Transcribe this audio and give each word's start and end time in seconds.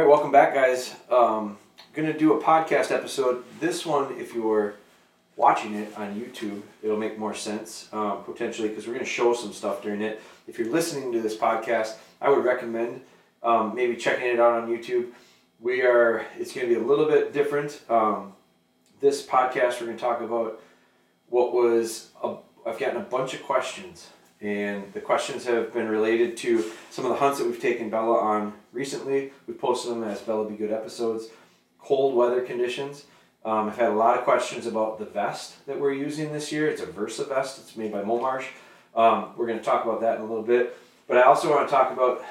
All 0.00 0.06
right, 0.06 0.12
welcome 0.12 0.32
back, 0.32 0.54
guys. 0.54 0.96
Um, 1.10 1.58
gonna 1.92 2.16
do 2.16 2.32
a 2.32 2.42
podcast 2.42 2.90
episode. 2.90 3.44
This 3.60 3.84
one, 3.84 4.18
if 4.18 4.34
you're 4.34 4.76
watching 5.36 5.74
it 5.74 5.94
on 5.94 6.18
YouTube, 6.18 6.62
it'll 6.82 6.96
make 6.96 7.18
more 7.18 7.34
sense 7.34 7.86
um, 7.92 8.24
potentially 8.24 8.70
because 8.70 8.86
we're 8.86 8.94
gonna 8.94 9.04
show 9.04 9.34
some 9.34 9.52
stuff 9.52 9.82
during 9.82 10.00
it. 10.00 10.22
If 10.48 10.58
you're 10.58 10.70
listening 10.70 11.12
to 11.12 11.20
this 11.20 11.36
podcast, 11.36 11.96
I 12.18 12.30
would 12.30 12.46
recommend 12.46 13.02
um, 13.42 13.74
maybe 13.74 13.94
checking 13.94 14.26
it 14.26 14.40
out 14.40 14.62
on 14.62 14.70
YouTube. 14.70 15.10
We 15.60 15.82
are. 15.82 16.24
It's 16.38 16.54
gonna 16.54 16.68
be 16.68 16.76
a 16.76 16.82
little 16.82 17.04
bit 17.04 17.34
different. 17.34 17.82
Um, 17.90 18.32
this 19.02 19.26
podcast, 19.26 19.82
we're 19.82 19.88
gonna 19.88 19.98
talk 19.98 20.22
about 20.22 20.62
what 21.28 21.52
was. 21.52 22.08
I've 22.24 22.78
gotten 22.78 22.96
a 22.96 23.04
bunch 23.04 23.34
of 23.34 23.42
questions 23.42 24.08
and 24.40 24.90
the 24.94 25.00
questions 25.00 25.44
have 25.44 25.72
been 25.72 25.88
related 25.88 26.36
to 26.38 26.64
some 26.90 27.04
of 27.04 27.10
the 27.10 27.18
hunts 27.18 27.38
that 27.38 27.46
we've 27.46 27.60
taken 27.60 27.90
Bella 27.90 28.18
on 28.18 28.54
recently. 28.72 29.32
We've 29.46 29.58
posted 29.58 29.92
them 29.92 30.04
as 30.04 30.20
Bella 30.20 30.48
Be 30.48 30.56
Good 30.56 30.72
episodes. 30.72 31.28
Cold 31.78 32.14
weather 32.14 32.40
conditions. 32.40 33.04
Um, 33.44 33.68
I've 33.68 33.76
had 33.76 33.90
a 33.90 33.94
lot 33.94 34.18
of 34.18 34.24
questions 34.24 34.66
about 34.66 34.98
the 34.98 35.04
vest 35.04 35.66
that 35.66 35.78
we're 35.78 35.92
using 35.92 36.32
this 36.32 36.52
year. 36.52 36.68
It's 36.68 36.82
a 36.82 36.86
Versa 36.86 37.24
vest. 37.24 37.58
It's 37.58 37.76
made 37.76 37.92
by 37.92 38.02
Momarsh. 38.02 38.44
Um, 38.94 39.30
we're 39.36 39.46
going 39.46 39.58
to 39.58 39.64
talk 39.64 39.84
about 39.84 40.00
that 40.02 40.16
in 40.16 40.22
a 40.22 40.26
little 40.26 40.42
bit. 40.42 40.76
But 41.06 41.16
I 41.16 41.22
also 41.22 41.50
want 41.50 41.68
to 41.68 41.74
talk 41.74 41.92
about 41.92 42.22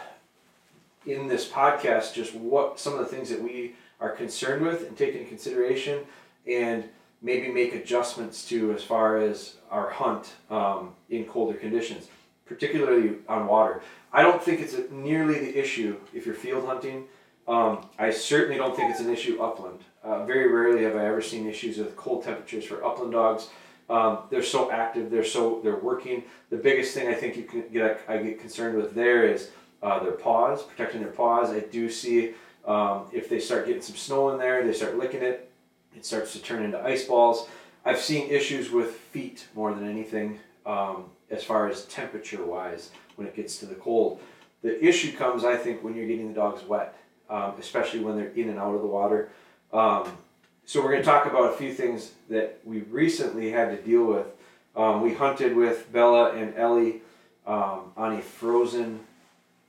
in 1.05 1.27
this 1.27 1.47
podcast 1.47 2.13
just 2.13 2.35
what 2.35 2.79
some 2.79 2.93
of 2.93 2.99
the 2.99 3.05
things 3.05 3.29
that 3.29 3.41
we 3.41 3.75
are 3.99 4.09
concerned 4.09 4.65
with 4.65 4.87
and 4.87 4.97
take 4.97 5.15
into 5.15 5.27
consideration 5.27 6.05
and 6.47 6.85
maybe 7.21 7.49
make 7.49 7.75
adjustments 7.75 8.47
to 8.49 8.73
as 8.73 8.83
far 8.83 9.17
as 9.17 9.55
our 9.69 9.89
hunt 9.89 10.33
um, 10.49 10.93
in 11.09 11.25
colder 11.25 11.57
conditions, 11.57 12.07
particularly 12.45 13.15
on 13.27 13.47
water. 13.47 13.81
I 14.11 14.21
don't 14.21 14.41
think 14.41 14.61
it's 14.61 14.75
nearly 14.91 15.39
the 15.39 15.57
issue 15.57 15.97
if 16.13 16.25
you're 16.25 16.35
field 16.35 16.65
hunting. 16.65 17.05
Um, 17.47 17.85
I 17.97 18.11
certainly 18.11 18.57
don't 18.57 18.75
think 18.75 18.91
it's 18.91 18.99
an 18.99 19.09
issue 19.09 19.41
upland. 19.41 19.79
Uh, 20.03 20.25
very 20.25 20.51
rarely 20.51 20.83
have 20.83 20.95
I 20.95 21.05
ever 21.05 21.21
seen 21.21 21.47
issues 21.47 21.77
with 21.77 21.95
cold 21.95 22.23
temperatures 22.23 22.63
for 22.63 22.83
upland 22.85 23.11
dogs. 23.11 23.49
Um, 23.89 24.19
they're 24.29 24.43
so 24.43 24.71
active. 24.71 25.09
They're 25.09 25.23
so 25.23 25.59
they're 25.63 25.75
working. 25.75 26.23
The 26.51 26.57
biggest 26.57 26.93
thing 26.93 27.07
I 27.07 27.15
think 27.15 27.35
you 27.35 27.43
can 27.43 27.65
get 27.73 28.01
I 28.07 28.17
get 28.17 28.39
concerned 28.39 28.77
with 28.77 28.93
there 28.93 29.25
is 29.25 29.49
uh, 29.81 30.01
their 30.03 30.11
paws, 30.11 30.61
protecting 30.61 31.01
their 31.01 31.11
paws. 31.11 31.49
I 31.49 31.61
do 31.61 31.89
see 31.89 32.33
um, 32.65 33.05
if 33.11 33.29
they 33.29 33.39
start 33.39 33.65
getting 33.65 33.81
some 33.81 33.95
snow 33.95 34.29
in 34.29 34.37
there, 34.37 34.63
they 34.63 34.73
start 34.73 34.97
licking 34.97 35.23
it 35.23 35.48
it 35.95 36.05
starts 36.05 36.33
to 36.33 36.41
turn 36.41 36.63
into 36.63 36.79
ice 36.83 37.05
balls. 37.05 37.47
I've 37.85 37.99
seen 37.99 38.29
issues 38.29 38.71
with 38.71 38.91
feet 38.91 39.47
more 39.55 39.73
than 39.73 39.89
anything 39.89 40.39
um, 40.65 41.05
as 41.29 41.43
far 41.43 41.67
as 41.67 41.85
temperature 41.85 42.45
wise 42.45 42.91
when 43.15 43.27
it 43.27 43.35
gets 43.35 43.57
to 43.59 43.65
the 43.65 43.75
cold. 43.75 44.21
The 44.61 44.83
issue 44.83 45.15
comes, 45.15 45.43
I 45.43 45.55
think, 45.55 45.83
when 45.83 45.95
you're 45.95 46.07
getting 46.07 46.27
the 46.27 46.33
dogs 46.33 46.63
wet, 46.63 46.95
um, 47.29 47.53
especially 47.59 48.01
when 48.01 48.17
they're 48.17 48.31
in 48.31 48.49
and 48.49 48.59
out 48.59 48.75
of 48.75 48.81
the 48.81 48.87
water. 48.87 49.29
Um, 49.71 50.17
so 50.65 50.81
we're 50.81 50.91
going 50.91 51.01
to 51.01 51.07
talk 51.09 51.25
about 51.25 51.53
a 51.53 51.57
few 51.57 51.73
things 51.73 52.11
that 52.29 52.59
we 52.63 52.81
recently 52.81 53.51
had 53.51 53.69
to 53.69 53.81
deal 53.81 54.03
with. 54.03 54.27
Um, 54.75 55.01
we 55.01 55.13
hunted 55.13 55.55
with 55.55 55.91
Bella 55.91 56.31
and 56.31 56.55
Ellie 56.55 57.01
um, 57.47 57.91
on 57.97 58.17
a 58.17 58.21
frozen, 58.21 58.99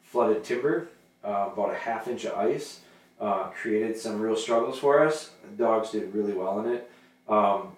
flooded 0.02 0.44
timber, 0.44 0.88
uh, 1.24 1.50
about 1.52 1.70
a 1.70 1.76
half 1.76 2.08
inch 2.08 2.24
of 2.24 2.36
ice 2.36 2.80
uh, 3.20 3.44
created 3.48 3.98
some 3.98 4.20
real 4.20 4.36
struggles 4.36 4.78
for 4.78 5.06
us. 5.06 5.30
The 5.42 5.64
dogs 5.64 5.90
did 5.90 6.14
really 6.14 6.32
well 6.32 6.60
in 6.60 6.72
it. 6.72 6.90
Um, 7.28 7.72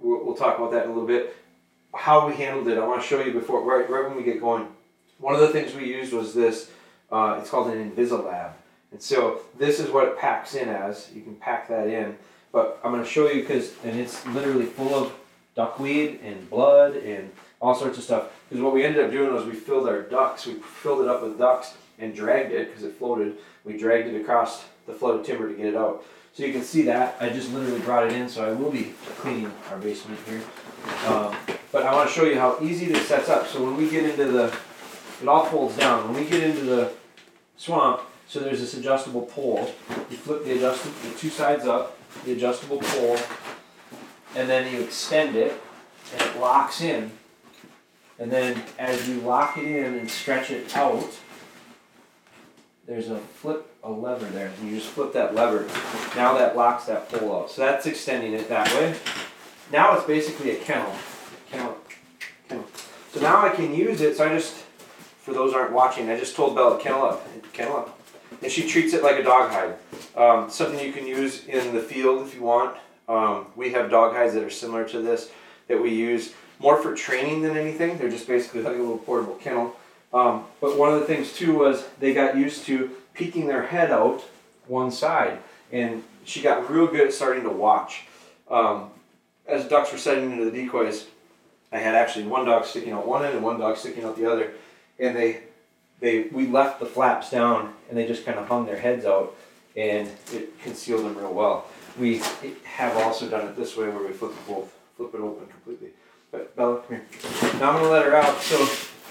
we'll, 0.00 0.24
we'll, 0.24 0.36
talk 0.36 0.58
about 0.58 0.70
that 0.72 0.84
in 0.84 0.90
a 0.90 0.92
little 0.92 1.08
bit. 1.08 1.36
How 1.94 2.26
we 2.26 2.34
handled 2.34 2.68
it, 2.68 2.78
I 2.78 2.86
want 2.86 3.02
to 3.02 3.06
show 3.06 3.22
you 3.22 3.32
before, 3.32 3.62
right, 3.62 3.88
right 3.90 4.06
when 4.06 4.16
we 4.16 4.22
get 4.22 4.40
going. 4.40 4.68
One 5.18 5.34
of 5.34 5.40
the 5.40 5.48
things 5.48 5.74
we 5.74 5.86
used 5.86 6.12
was 6.12 6.34
this, 6.34 6.70
uh, 7.10 7.38
it's 7.40 7.50
called 7.50 7.72
an 7.72 7.90
Invisilab. 7.90 8.52
And 8.92 9.02
so 9.02 9.40
this 9.58 9.80
is 9.80 9.90
what 9.90 10.06
it 10.06 10.18
packs 10.18 10.54
in 10.54 10.68
as. 10.68 11.10
You 11.14 11.22
can 11.22 11.34
pack 11.34 11.68
that 11.68 11.88
in. 11.88 12.16
But 12.52 12.80
I'm 12.82 12.92
going 12.92 13.04
to 13.04 13.08
show 13.08 13.28
you 13.28 13.42
because, 13.42 13.72
and 13.84 13.98
it's 13.98 14.24
literally 14.26 14.66
full 14.66 14.94
of 14.94 15.12
duckweed 15.54 16.20
and 16.22 16.48
blood 16.48 16.96
and 16.96 17.30
all 17.60 17.74
sorts 17.74 17.98
of 17.98 18.04
stuff. 18.04 18.32
Because 18.48 18.62
what 18.62 18.72
we 18.72 18.84
ended 18.84 19.04
up 19.04 19.10
doing 19.10 19.32
was 19.32 19.44
we 19.44 19.52
filled 19.52 19.88
our 19.88 20.02
ducks, 20.02 20.46
we 20.46 20.54
filled 20.54 21.02
it 21.02 21.08
up 21.08 21.22
with 21.22 21.38
ducks 21.38 21.74
and 22.00 22.14
dragged 22.14 22.52
it 22.52 22.68
because 22.68 22.84
it 22.84 22.94
floated. 22.94 23.36
We 23.64 23.76
dragged 23.76 24.08
it 24.08 24.20
across 24.20 24.64
the 24.86 24.92
flooded 24.92 25.24
timber 25.24 25.48
to 25.48 25.54
get 25.54 25.66
it 25.66 25.76
out. 25.76 26.04
So 26.32 26.44
you 26.44 26.52
can 26.52 26.62
see 26.62 26.82
that. 26.82 27.16
I 27.20 27.28
just 27.28 27.52
literally 27.52 27.80
brought 27.80 28.06
it 28.06 28.12
in, 28.12 28.28
so 28.28 28.48
I 28.48 28.52
will 28.52 28.70
be 28.70 28.94
cleaning 29.18 29.52
our 29.70 29.78
basement 29.78 30.20
here. 30.26 30.40
Um, 31.06 31.36
but 31.72 31.84
I 31.84 31.92
want 31.94 32.08
to 32.08 32.14
show 32.14 32.24
you 32.24 32.38
how 32.38 32.58
easy 32.62 32.86
this 32.86 33.06
sets 33.06 33.28
up. 33.28 33.46
So 33.46 33.62
when 33.62 33.76
we 33.76 33.90
get 33.90 34.04
into 34.04 34.24
the, 34.30 34.56
it 35.20 35.28
all 35.28 35.44
folds 35.46 35.76
down. 35.76 36.12
When 36.12 36.24
we 36.24 36.30
get 36.30 36.42
into 36.42 36.62
the 36.62 36.92
swamp, 37.56 38.02
so 38.26 38.38
there's 38.40 38.60
this 38.60 38.74
adjustable 38.74 39.22
pole. 39.22 39.74
You 40.08 40.16
flip 40.16 40.44
the 40.44 40.52
adjustable, 40.52 40.94
the 41.10 41.18
two 41.18 41.30
sides 41.30 41.66
up, 41.66 41.98
the 42.24 42.32
adjustable 42.32 42.78
pole, 42.78 43.18
and 44.36 44.48
then 44.48 44.72
you 44.72 44.80
extend 44.82 45.34
it, 45.34 45.60
and 46.12 46.22
it 46.22 46.40
locks 46.40 46.80
in. 46.80 47.10
And 48.20 48.30
then 48.30 48.62
as 48.78 49.08
you 49.08 49.20
lock 49.20 49.58
it 49.58 49.64
in 49.64 49.94
and 49.94 50.08
stretch 50.08 50.50
it 50.50 50.76
out, 50.76 51.08
there's 52.90 53.08
a 53.08 53.18
flip, 53.18 53.72
a 53.84 53.90
lever 53.90 54.26
there. 54.26 54.50
And 54.60 54.68
you 54.68 54.78
just 54.78 54.90
flip 54.90 55.12
that 55.12 55.32
lever. 55.32 55.64
Now 56.16 56.36
that 56.36 56.56
locks 56.56 56.86
that 56.86 57.08
pole 57.08 57.42
out. 57.42 57.50
So 57.52 57.62
that's 57.62 57.86
extending 57.86 58.32
it 58.32 58.48
that 58.48 58.66
way. 58.74 58.96
Now 59.70 59.96
it's 59.96 60.04
basically 60.04 60.50
a 60.50 60.56
kennel. 60.56 60.92
Kennel. 61.48 61.78
Kennel. 62.48 62.66
So 63.12 63.20
now 63.20 63.46
I 63.46 63.50
can 63.50 63.72
use 63.72 64.00
it. 64.00 64.16
So 64.16 64.26
I 64.26 64.30
just, 64.30 64.56
for 65.20 65.32
those 65.32 65.54
aren't 65.54 65.72
watching, 65.72 66.10
I 66.10 66.18
just 66.18 66.34
told 66.34 66.56
Bella, 66.56 66.80
kennel 66.80 67.04
up. 67.04 67.52
Kennel 67.52 67.76
up. 67.76 68.00
And 68.42 68.50
she 68.50 68.66
treats 68.66 68.92
it 68.92 69.04
like 69.04 69.20
a 69.20 69.22
dog 69.22 69.52
hide. 69.52 69.76
Um, 70.16 70.50
something 70.50 70.84
you 70.84 70.92
can 70.92 71.06
use 71.06 71.46
in 71.46 71.72
the 71.72 71.80
field 71.80 72.26
if 72.26 72.34
you 72.34 72.42
want. 72.42 72.76
Um, 73.08 73.46
we 73.54 73.70
have 73.70 73.88
dog 73.88 74.14
hides 74.14 74.34
that 74.34 74.42
are 74.42 74.50
similar 74.50 74.84
to 74.88 75.00
this 75.00 75.30
that 75.68 75.80
we 75.80 75.90
use 75.90 76.34
more 76.58 76.82
for 76.82 76.96
training 76.96 77.42
than 77.42 77.56
anything. 77.56 77.98
They're 77.98 78.10
just 78.10 78.26
basically 78.26 78.62
like 78.62 78.74
a 78.74 78.80
little 78.80 78.98
portable 78.98 79.36
kennel. 79.36 79.76
Um, 80.12 80.44
but 80.60 80.76
one 80.76 80.92
of 80.92 81.00
the 81.00 81.06
things 81.06 81.32
too 81.32 81.58
was 81.58 81.86
they 82.00 82.12
got 82.12 82.36
used 82.36 82.64
to 82.66 82.90
peeking 83.14 83.46
their 83.46 83.66
head 83.66 83.90
out 83.90 84.24
one 84.66 84.90
side, 84.90 85.38
and 85.70 86.02
she 86.24 86.42
got 86.42 86.70
real 86.70 86.86
good 86.86 87.08
at 87.08 87.12
starting 87.12 87.44
to 87.44 87.50
watch. 87.50 88.04
Um, 88.50 88.90
as 89.46 89.66
ducks 89.66 89.92
were 89.92 89.98
setting 89.98 90.32
into 90.32 90.44
the 90.44 90.50
decoys, 90.50 91.06
I 91.72 91.78
had 91.78 91.94
actually 91.94 92.26
one 92.26 92.44
dog 92.46 92.64
sticking 92.64 92.92
out 92.92 93.06
one 93.06 93.24
end 93.24 93.34
and 93.34 93.44
one 93.44 93.58
dog 93.58 93.76
sticking 93.76 94.04
out 94.04 94.16
the 94.16 94.30
other, 94.30 94.52
and 94.98 95.14
they 95.14 95.42
they 96.00 96.22
we 96.24 96.46
left 96.46 96.80
the 96.80 96.86
flaps 96.86 97.30
down 97.30 97.74
and 97.88 97.98
they 97.98 98.06
just 98.06 98.24
kind 98.24 98.38
of 98.38 98.48
hung 98.48 98.66
their 98.66 98.78
heads 98.78 99.04
out, 99.04 99.36
and 99.76 100.08
it 100.32 100.60
concealed 100.62 101.04
them 101.04 101.16
real 101.16 101.32
well. 101.32 101.66
We 101.98 102.22
have 102.64 102.96
also 102.96 103.28
done 103.28 103.46
it 103.48 103.56
this 103.56 103.76
way 103.76 103.88
where 103.88 104.06
we 104.06 104.12
flip 104.12 104.32
both, 104.48 104.72
flip 104.96 105.14
it 105.14 105.20
open 105.20 105.46
completely. 105.46 105.90
But 106.32 106.54
Bella, 106.56 106.80
come 106.80 106.96
here. 106.96 107.04
Now 107.60 107.70
I'm 107.70 107.76
gonna 107.76 107.88
let 107.88 108.06
her 108.06 108.16
out. 108.16 108.40
So 108.40 108.64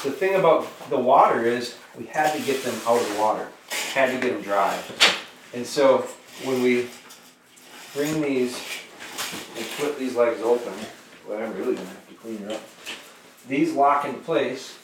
the 0.04 0.12
thing 0.12 0.36
about 0.36 0.68
the 0.90 0.98
water 0.98 1.46
is 1.46 1.76
we 1.98 2.06
had 2.06 2.34
to 2.34 2.42
get 2.44 2.64
them 2.64 2.76
out 2.88 3.02
of 3.02 3.14
the 3.14 3.20
water, 3.20 3.48
had 3.94 4.12
to 4.12 4.20
get 4.20 4.34
them 4.34 4.42
dry. 4.42 4.78
And 5.54 5.66
so 5.66 6.08
when 6.44 6.62
we 6.64 6.88
bring 7.94 8.22
these 8.22 8.54
and 8.54 9.66
flip 9.66 9.98
these 9.98 10.16
legs 10.16 10.42
open, 10.42 10.74
well, 11.28 11.44
I'm 11.44 11.54
really 11.56 11.76
gonna 11.76 11.88
have 11.88 12.08
to 12.08 12.16
clean 12.16 12.38
her 12.40 12.52
up. 12.52 12.62
These 13.48 13.74
lock 13.74 14.06
in 14.06 14.16
place. 14.22 14.78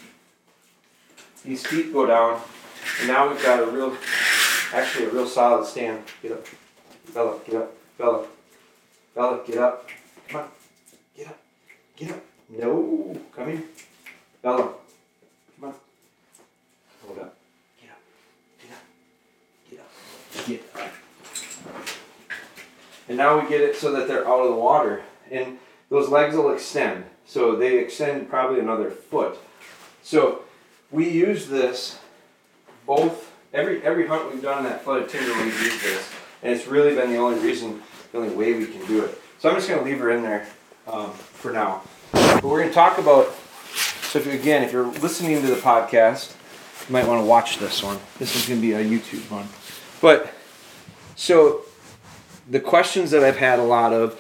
These 1.46 1.66
feet 1.66 1.94
go 1.94 2.08
down, 2.08 2.42
and 3.00 3.08
now 3.08 3.30
we've 3.30 3.42
got 3.42 3.62
a 3.62 3.68
real, 3.68 3.96
actually 4.74 5.06
a 5.06 5.10
real 5.12 5.28
solid 5.28 5.68
stand. 5.68 6.04
Get 6.24 6.32
up, 6.32 6.46
Bella. 7.14 7.40
Get 7.46 7.56
up, 7.56 7.74
Bella. 8.00 8.26
Bella, 9.14 9.44
get 9.46 9.58
up. 9.60 9.88
Come 10.28 10.42
on, 10.42 10.48
get 11.16 11.28
up, 11.28 11.38
get 11.96 12.12
up. 12.12 12.24
No, 12.50 13.16
come 13.32 13.48
here, 13.48 13.64
Bella. 14.42 14.74
Hold 17.08 17.20
up. 17.20 17.36
Get 17.80 17.92
up. 17.92 18.02
Get 18.60 18.72
up. 18.72 18.84
Get 19.70 19.80
up. 19.80 20.48
Get 20.48 20.62
up. 20.76 20.92
And 23.08 23.18
now 23.18 23.40
we 23.40 23.48
get 23.48 23.62
it 23.62 23.76
so 23.76 23.92
that 23.92 24.08
they're 24.08 24.28
out 24.28 24.42
of 24.42 24.50
the 24.50 24.56
water. 24.56 25.04
And 25.32 25.60
those 25.90 26.10
legs 26.10 26.36
will 26.36 26.54
extend. 26.54 27.06
So 27.26 27.56
they 27.56 27.80
extend 27.80 28.30
probably 28.30 28.60
another 28.60 28.92
foot. 28.92 29.38
So 30.04 30.44
we 30.92 31.10
use 31.10 31.48
this 31.48 32.00
both 32.86 33.32
every 33.54 33.82
every 33.84 34.06
hunt 34.08 34.32
we've 34.32 34.44
done 34.44 34.60
in 34.60 34.64
that 34.66 34.84
flooded 34.84 35.10
timber 35.10 35.34
we've 35.44 35.62
used 35.62 35.82
this. 35.82 36.12
And 36.44 36.54
it's 36.54 36.68
really 36.68 36.96
been 36.96 37.12
the 37.12 37.18
only 37.18 37.40
reason, 37.40 37.82
the 38.12 38.20
only 38.20 38.36
way 38.36 38.54
we 38.54 38.68
can 38.68 38.86
do 38.86 39.04
it. 39.04 39.20
So 39.40 39.50
I'm 39.50 39.56
just 39.56 39.68
gonna 39.68 39.82
leave 39.82 40.00
her 40.00 40.12
in 40.12 40.22
there 40.22 40.48
um, 40.88 41.12
for 41.12 41.52
now. 41.52 41.82
But 42.12 42.44
we're 42.44 42.62
gonna 42.62 42.74
talk 42.74 43.00
about 43.00 43.36
so 44.16 44.20
if, 44.20 44.34
again, 44.34 44.64
if 44.64 44.72
you're 44.72 44.86
listening 44.86 45.42
to 45.42 45.48
the 45.48 45.58
podcast, 45.58 46.34
you 46.88 46.94
might 46.94 47.06
want 47.06 47.22
to 47.22 47.26
watch 47.26 47.58
this 47.58 47.84
one. 47.84 48.00
This 48.18 48.34
is 48.34 48.48
going 48.48 48.62
to 48.62 48.66
be 48.66 48.72
a 48.72 48.82
YouTube 48.82 49.30
one. 49.30 49.46
But 50.00 50.34
so 51.18 51.64
the 52.50 52.60
questions 52.60 53.12
that 53.12 53.24
I've 53.24 53.38
had 53.38 53.60
a 53.60 53.64
lot 53.64 53.94
of 53.94 54.20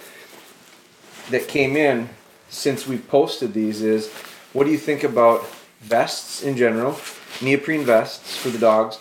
that 1.29 1.47
came 1.47 1.75
in 1.75 2.09
since 2.49 2.87
we've 2.87 3.07
posted 3.07 3.53
these 3.53 3.81
is 3.81 4.11
what 4.53 4.65
do 4.65 4.71
you 4.71 4.77
think 4.77 5.03
about 5.03 5.45
vests 5.81 6.41
in 6.43 6.57
general, 6.57 6.99
neoprene 7.41 7.83
vests 7.83 8.37
for 8.37 8.49
the 8.49 8.57
dogs, 8.57 8.99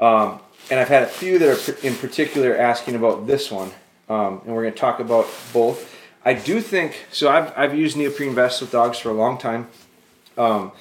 um, 0.00 0.40
and 0.70 0.78
I've 0.78 0.88
had 0.88 1.02
a 1.02 1.06
few 1.06 1.38
that 1.38 1.48
are 1.68 1.86
in 1.86 1.96
particular 1.96 2.56
asking 2.56 2.94
about 2.94 3.26
this 3.26 3.50
one, 3.50 3.72
um, 4.08 4.40
and 4.44 4.54
we're 4.54 4.62
going 4.62 4.74
to 4.74 4.78
talk 4.78 5.00
about 5.00 5.26
both. 5.52 5.96
I 6.24 6.34
do 6.34 6.60
think 6.60 7.06
so. 7.10 7.30
I've 7.30 7.52
I've 7.56 7.74
used 7.74 7.96
neoprene 7.96 8.34
vests 8.34 8.60
with 8.60 8.70
dogs 8.70 8.98
for 8.98 9.08
a 9.10 9.14
long 9.14 9.38
time. 9.38 9.68
Um, 10.36 10.72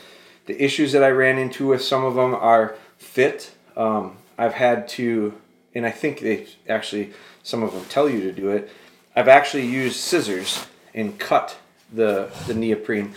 the 0.45 0.61
issues 0.63 0.91
that 0.91 1.03
I 1.03 1.09
ran 1.09 1.37
into 1.37 1.67
with 1.67 1.81
some 1.81 2.03
of 2.03 2.15
them 2.15 2.35
are 2.35 2.75
fit. 2.97 3.51
Um, 3.75 4.17
I've 4.37 4.53
had 4.53 4.87
to, 4.89 5.33
and 5.73 5.85
I 5.85 5.91
think 5.91 6.19
they 6.19 6.47
actually 6.67 7.13
some 7.43 7.63
of 7.63 7.73
them 7.73 7.85
tell 7.85 8.09
you 8.09 8.21
to 8.21 8.31
do 8.31 8.49
it. 8.49 8.69
I've 9.15 9.27
actually 9.27 9.65
used 9.65 9.97
scissors 9.97 10.65
and 10.93 11.17
cut 11.19 11.57
the 11.91 12.31
the 12.47 12.53
neoprene 12.53 13.13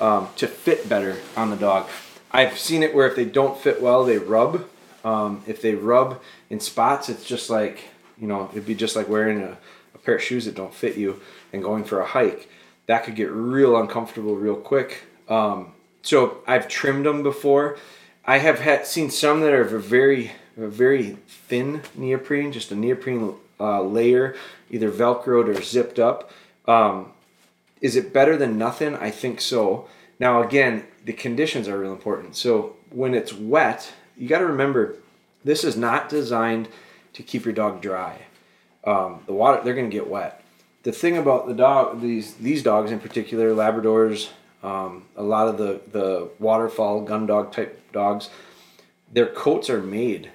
um, 0.00 0.28
to 0.36 0.46
fit 0.46 0.88
better 0.88 1.16
on 1.36 1.50
the 1.50 1.56
dog. 1.56 1.88
I've 2.30 2.58
seen 2.58 2.82
it 2.82 2.94
where 2.94 3.06
if 3.06 3.16
they 3.16 3.24
don't 3.24 3.58
fit 3.58 3.80
well, 3.80 4.04
they 4.04 4.18
rub. 4.18 4.68
Um, 5.04 5.42
if 5.46 5.62
they 5.62 5.74
rub 5.74 6.20
in 6.50 6.60
spots, 6.60 7.08
it's 7.08 7.24
just 7.24 7.48
like 7.48 7.84
you 8.18 8.26
know 8.26 8.50
it'd 8.52 8.66
be 8.66 8.74
just 8.74 8.96
like 8.96 9.08
wearing 9.08 9.42
a, 9.42 9.56
a 9.94 9.98
pair 9.98 10.16
of 10.16 10.22
shoes 10.22 10.44
that 10.46 10.54
don't 10.54 10.74
fit 10.74 10.96
you 10.96 11.20
and 11.52 11.62
going 11.62 11.84
for 11.84 12.00
a 12.00 12.06
hike. 12.06 12.50
That 12.86 13.04
could 13.04 13.16
get 13.16 13.30
real 13.30 13.76
uncomfortable 13.76 14.36
real 14.36 14.56
quick. 14.56 15.02
Um, 15.28 15.72
so 16.02 16.38
I've 16.46 16.68
trimmed 16.68 17.06
them 17.06 17.22
before. 17.22 17.78
I 18.24 18.38
have 18.38 18.60
had 18.60 18.86
seen 18.86 19.10
some 19.10 19.40
that 19.40 19.52
are 19.52 19.64
very 19.64 20.32
very 20.56 21.18
thin 21.26 21.82
neoprene, 21.94 22.50
just 22.50 22.72
a 22.72 22.74
neoprene 22.74 23.34
uh, 23.58 23.82
layer, 23.82 24.36
either 24.70 24.90
velcroed 24.90 25.48
or 25.48 25.62
zipped 25.62 25.98
up. 25.98 26.30
Um, 26.66 27.12
is 27.80 27.96
it 27.96 28.12
better 28.12 28.36
than 28.36 28.58
nothing? 28.58 28.94
I 28.94 29.10
think 29.10 29.40
so. 29.40 29.88
Now 30.18 30.42
again, 30.42 30.86
the 31.04 31.12
conditions 31.12 31.68
are 31.68 31.78
real 31.78 31.92
important. 31.92 32.36
So 32.36 32.76
when 32.90 33.14
it's 33.14 33.32
wet, 33.32 33.92
you 34.16 34.28
got 34.28 34.38
to 34.38 34.46
remember 34.46 34.96
this 35.44 35.62
is 35.62 35.76
not 35.76 36.08
designed 36.08 36.68
to 37.12 37.22
keep 37.22 37.44
your 37.44 37.54
dog 37.54 37.80
dry. 37.80 38.22
Um, 38.84 39.20
the 39.26 39.32
water 39.32 39.62
they're 39.62 39.74
going 39.74 39.90
to 39.90 39.96
get 39.96 40.08
wet. 40.08 40.42
The 40.82 40.92
thing 40.92 41.16
about 41.16 41.46
the 41.46 41.54
dog 41.54 42.00
these 42.00 42.34
these 42.34 42.62
dogs 42.62 42.90
in 42.90 43.00
particular, 43.00 43.52
Labradors, 43.52 44.30
um, 44.62 45.04
a 45.16 45.22
lot 45.22 45.48
of 45.48 45.58
the 45.58 45.80
the 45.90 46.28
waterfowl 46.38 47.02
gun 47.02 47.26
dog 47.26 47.52
type 47.52 47.92
dogs, 47.92 48.30
their 49.12 49.26
coats 49.26 49.68
are 49.68 49.82
made 49.82 50.30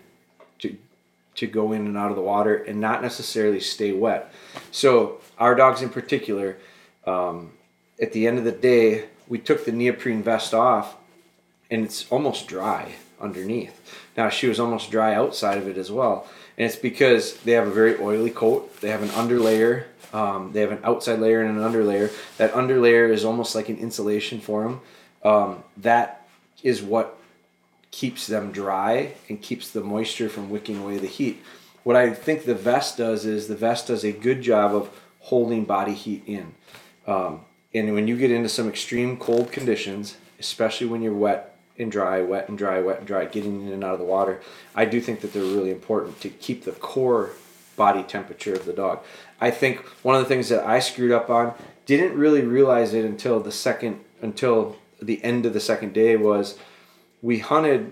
to 1.41 1.47
go 1.47 1.71
in 1.71 1.87
and 1.87 1.97
out 1.97 2.11
of 2.11 2.15
the 2.15 2.21
water 2.21 2.55
and 2.55 2.79
not 2.79 3.01
necessarily 3.01 3.59
stay 3.59 3.91
wet. 3.91 4.31
So 4.69 5.19
our 5.39 5.55
dogs 5.55 5.81
in 5.81 5.89
particular, 5.89 6.57
um, 7.05 7.51
at 7.99 8.13
the 8.13 8.27
end 8.27 8.37
of 8.37 8.43
the 8.43 8.51
day, 8.51 9.05
we 9.27 9.39
took 9.39 9.65
the 9.65 9.71
neoprene 9.71 10.21
vest 10.21 10.53
off, 10.53 10.95
and 11.71 11.83
it's 11.83 12.05
almost 12.11 12.47
dry 12.47 12.93
underneath. 13.19 13.75
Now 14.15 14.29
she 14.29 14.47
was 14.47 14.59
almost 14.59 14.91
dry 14.91 15.15
outside 15.15 15.57
of 15.57 15.67
it 15.67 15.77
as 15.77 15.91
well, 15.91 16.27
and 16.57 16.67
it's 16.67 16.75
because 16.75 17.37
they 17.37 17.53
have 17.53 17.67
a 17.67 17.71
very 17.71 17.97
oily 17.97 18.29
coat. 18.29 18.79
They 18.81 18.89
have 18.89 19.01
an 19.01 19.09
underlayer. 19.09 19.85
Um, 20.13 20.51
they 20.53 20.61
have 20.61 20.71
an 20.71 20.81
outside 20.83 21.19
layer 21.19 21.41
and 21.41 21.57
an 21.57 21.63
underlayer. 21.63 22.11
That 22.37 22.53
underlayer 22.53 23.09
is 23.09 23.25
almost 23.25 23.55
like 23.55 23.69
an 23.69 23.77
insulation 23.77 24.41
for 24.41 24.63
them. 24.63 24.81
Um, 25.23 25.63
that 25.77 26.27
is 26.61 26.83
what 26.83 27.17
keeps 27.91 28.27
them 28.27 28.51
dry 28.51 29.13
and 29.29 29.41
keeps 29.41 29.69
the 29.69 29.81
moisture 29.81 30.29
from 30.29 30.49
wicking 30.49 30.77
away 30.77 30.97
the 30.97 31.07
heat. 31.07 31.41
What 31.83 31.95
I 31.95 32.11
think 32.11 32.45
the 32.45 32.55
vest 32.55 32.97
does 32.97 33.25
is 33.25 33.47
the 33.47 33.55
vest 33.55 33.87
does 33.87 34.03
a 34.03 34.11
good 34.11 34.41
job 34.41 34.73
of 34.73 34.89
holding 35.19 35.65
body 35.65 35.93
heat 35.93 36.23
in. 36.25 36.53
Um, 37.05 37.41
and 37.73 37.93
when 37.93 38.07
you 38.07 38.17
get 38.17 38.31
into 38.31 38.49
some 38.49 38.69
extreme 38.69 39.17
cold 39.17 39.51
conditions, 39.51 40.17
especially 40.39 40.87
when 40.87 41.01
you're 41.01 41.13
wet 41.13 41.51
and 41.77 41.91
dry, 41.91 42.21
wet 42.21 42.47
and 42.49 42.57
dry, 42.57 42.79
wet 42.79 42.99
and 42.99 43.07
dry, 43.07 43.25
getting 43.25 43.61
in 43.67 43.73
and 43.73 43.83
out 43.83 43.93
of 43.93 43.99
the 43.99 44.05
water. 44.05 44.41
I 44.75 44.85
do 44.85 45.01
think 45.01 45.21
that 45.21 45.33
they're 45.33 45.41
really 45.41 45.71
important 45.71 46.19
to 46.21 46.29
keep 46.29 46.63
the 46.63 46.71
core 46.71 47.31
body 47.75 48.03
temperature 48.03 48.53
of 48.53 48.65
the 48.65 48.73
dog. 48.73 48.99
I 49.39 49.51
think 49.51 49.79
one 50.03 50.15
of 50.15 50.21
the 50.21 50.27
things 50.27 50.49
that 50.49 50.65
I 50.65 50.79
screwed 50.79 51.11
up 51.11 51.29
on, 51.29 51.53
didn't 51.85 52.17
really 52.17 52.43
realize 52.43 52.93
it 52.93 53.03
until 53.03 53.39
the 53.39 53.51
second, 53.51 53.99
until 54.21 54.77
the 55.01 55.23
end 55.23 55.45
of 55.45 55.53
the 55.53 55.59
second 55.59 55.93
day 55.93 56.15
was 56.15 56.57
we 57.21 57.39
hunted 57.39 57.91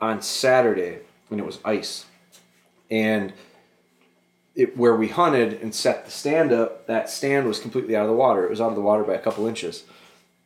on 0.00 0.22
Saturday 0.22 0.98
and 1.30 1.40
it 1.40 1.46
was 1.46 1.58
ice. 1.64 2.06
And 2.90 3.32
it, 4.54 4.76
where 4.76 4.96
we 4.96 5.08
hunted 5.08 5.60
and 5.62 5.74
set 5.74 6.04
the 6.04 6.10
stand 6.10 6.52
up, 6.52 6.86
that 6.86 7.08
stand 7.08 7.46
was 7.46 7.60
completely 7.60 7.96
out 7.96 8.02
of 8.02 8.08
the 8.08 8.16
water. 8.16 8.44
It 8.44 8.50
was 8.50 8.60
out 8.60 8.70
of 8.70 8.74
the 8.74 8.82
water 8.82 9.04
by 9.04 9.14
a 9.14 9.20
couple 9.20 9.46
inches. 9.46 9.84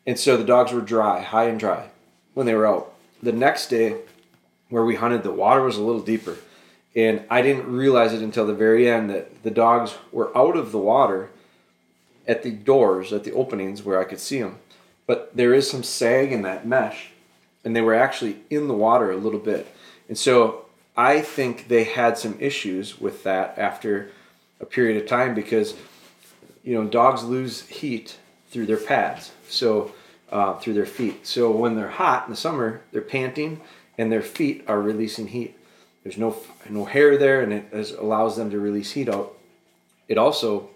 And 0.06 0.18
so 0.18 0.36
the 0.36 0.44
dogs 0.44 0.72
were 0.72 0.80
dry, 0.80 1.22
high 1.22 1.46
and 1.46 1.58
dry 1.58 1.88
when 2.34 2.46
they 2.46 2.54
were 2.54 2.66
out. 2.66 2.92
The 3.22 3.32
next 3.32 3.68
day, 3.68 3.96
where 4.68 4.84
we 4.84 4.96
hunted, 4.96 5.22
the 5.22 5.30
water 5.30 5.62
was 5.62 5.76
a 5.76 5.82
little 5.82 6.02
deeper. 6.02 6.36
And 6.94 7.24
I 7.30 7.42
didn't 7.42 7.72
realize 7.72 8.12
it 8.12 8.22
until 8.22 8.46
the 8.46 8.54
very 8.54 8.88
end 8.88 9.10
that 9.10 9.42
the 9.42 9.50
dogs 9.50 9.94
were 10.12 10.36
out 10.36 10.56
of 10.56 10.70
the 10.70 10.78
water 10.78 11.30
at 12.26 12.42
the 12.42 12.50
doors, 12.50 13.12
at 13.12 13.24
the 13.24 13.32
openings 13.32 13.82
where 13.82 13.98
I 13.98 14.04
could 14.04 14.20
see 14.20 14.40
them. 14.40 14.58
But 15.06 15.36
there 15.36 15.54
is 15.54 15.70
some 15.70 15.82
sag 15.82 16.32
in 16.32 16.42
that 16.42 16.66
mesh, 16.66 17.10
and 17.64 17.74
they 17.74 17.80
were 17.80 17.94
actually 17.94 18.36
in 18.50 18.68
the 18.68 18.74
water 18.74 19.10
a 19.10 19.16
little 19.16 19.40
bit. 19.40 19.66
And 20.08 20.18
so 20.18 20.66
I 20.96 21.20
think 21.20 21.68
they 21.68 21.84
had 21.84 22.18
some 22.18 22.36
issues 22.40 23.00
with 23.00 23.22
that 23.24 23.58
after 23.58 24.10
a 24.60 24.66
period 24.66 25.02
of 25.02 25.08
time 25.08 25.34
because, 25.34 25.74
you 26.62 26.74
know, 26.74 26.88
dogs 26.88 27.24
lose 27.24 27.62
heat 27.66 28.18
through 28.50 28.66
their 28.66 28.76
pads. 28.76 29.32
So 29.48 29.92
uh, 30.30 30.54
through 30.58 30.74
their 30.74 30.86
feet. 30.86 31.26
So 31.26 31.50
when 31.50 31.76
they're 31.76 31.88
hot 31.88 32.24
in 32.26 32.30
the 32.30 32.36
summer, 32.36 32.82
they're 32.92 33.00
panting 33.00 33.60
and 33.96 34.10
their 34.10 34.22
feet 34.22 34.64
are 34.66 34.80
releasing 34.80 35.28
heat. 35.28 35.56
There's 36.02 36.18
no 36.18 36.36
no 36.68 36.84
hair 36.84 37.16
there, 37.16 37.40
and 37.40 37.52
it 37.52 37.92
allows 37.98 38.36
them 38.36 38.50
to 38.50 38.58
release 38.58 38.92
heat 38.92 39.08
out. 39.08 39.38
It 40.08 40.18
also 40.18 40.68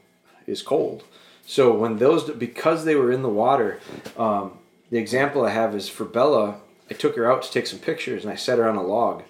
is 0.46 0.62
cold. 0.62 1.04
So 1.44 1.74
when 1.74 1.98
those 1.98 2.30
because 2.30 2.84
they 2.84 2.94
were 2.94 3.12
in 3.12 3.22
the 3.22 3.28
water, 3.28 3.80
um, 4.16 4.52
the 4.90 4.98
example 4.98 5.44
I 5.44 5.50
have 5.50 5.74
is 5.74 5.88
for 5.88 6.04
Bella. 6.04 6.60
I 6.90 6.94
took 6.94 7.16
her 7.16 7.30
out 7.30 7.42
to 7.42 7.50
take 7.50 7.66
some 7.66 7.78
pictures, 7.78 8.24
and 8.24 8.32
I 8.32 8.36
set 8.36 8.58
her 8.58 8.68
on 8.68 8.76
a 8.76 8.82
log 8.82 9.22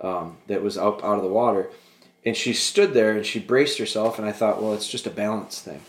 um, 0.00 0.38
that 0.46 0.62
was 0.62 0.78
up 0.78 1.04
out 1.04 1.16
of 1.16 1.22
the 1.22 1.28
water, 1.28 1.70
and 2.24 2.36
she 2.36 2.52
stood 2.52 2.92
there 2.94 3.12
and 3.16 3.24
she 3.24 3.38
braced 3.38 3.78
herself, 3.78 4.18
and 4.18 4.28
I 4.28 4.32
thought, 4.32 4.62
well, 4.62 4.74
it's 4.74 4.88
just 4.88 5.06
a 5.06 5.10
balance 5.10 5.60
thing. 5.60 5.80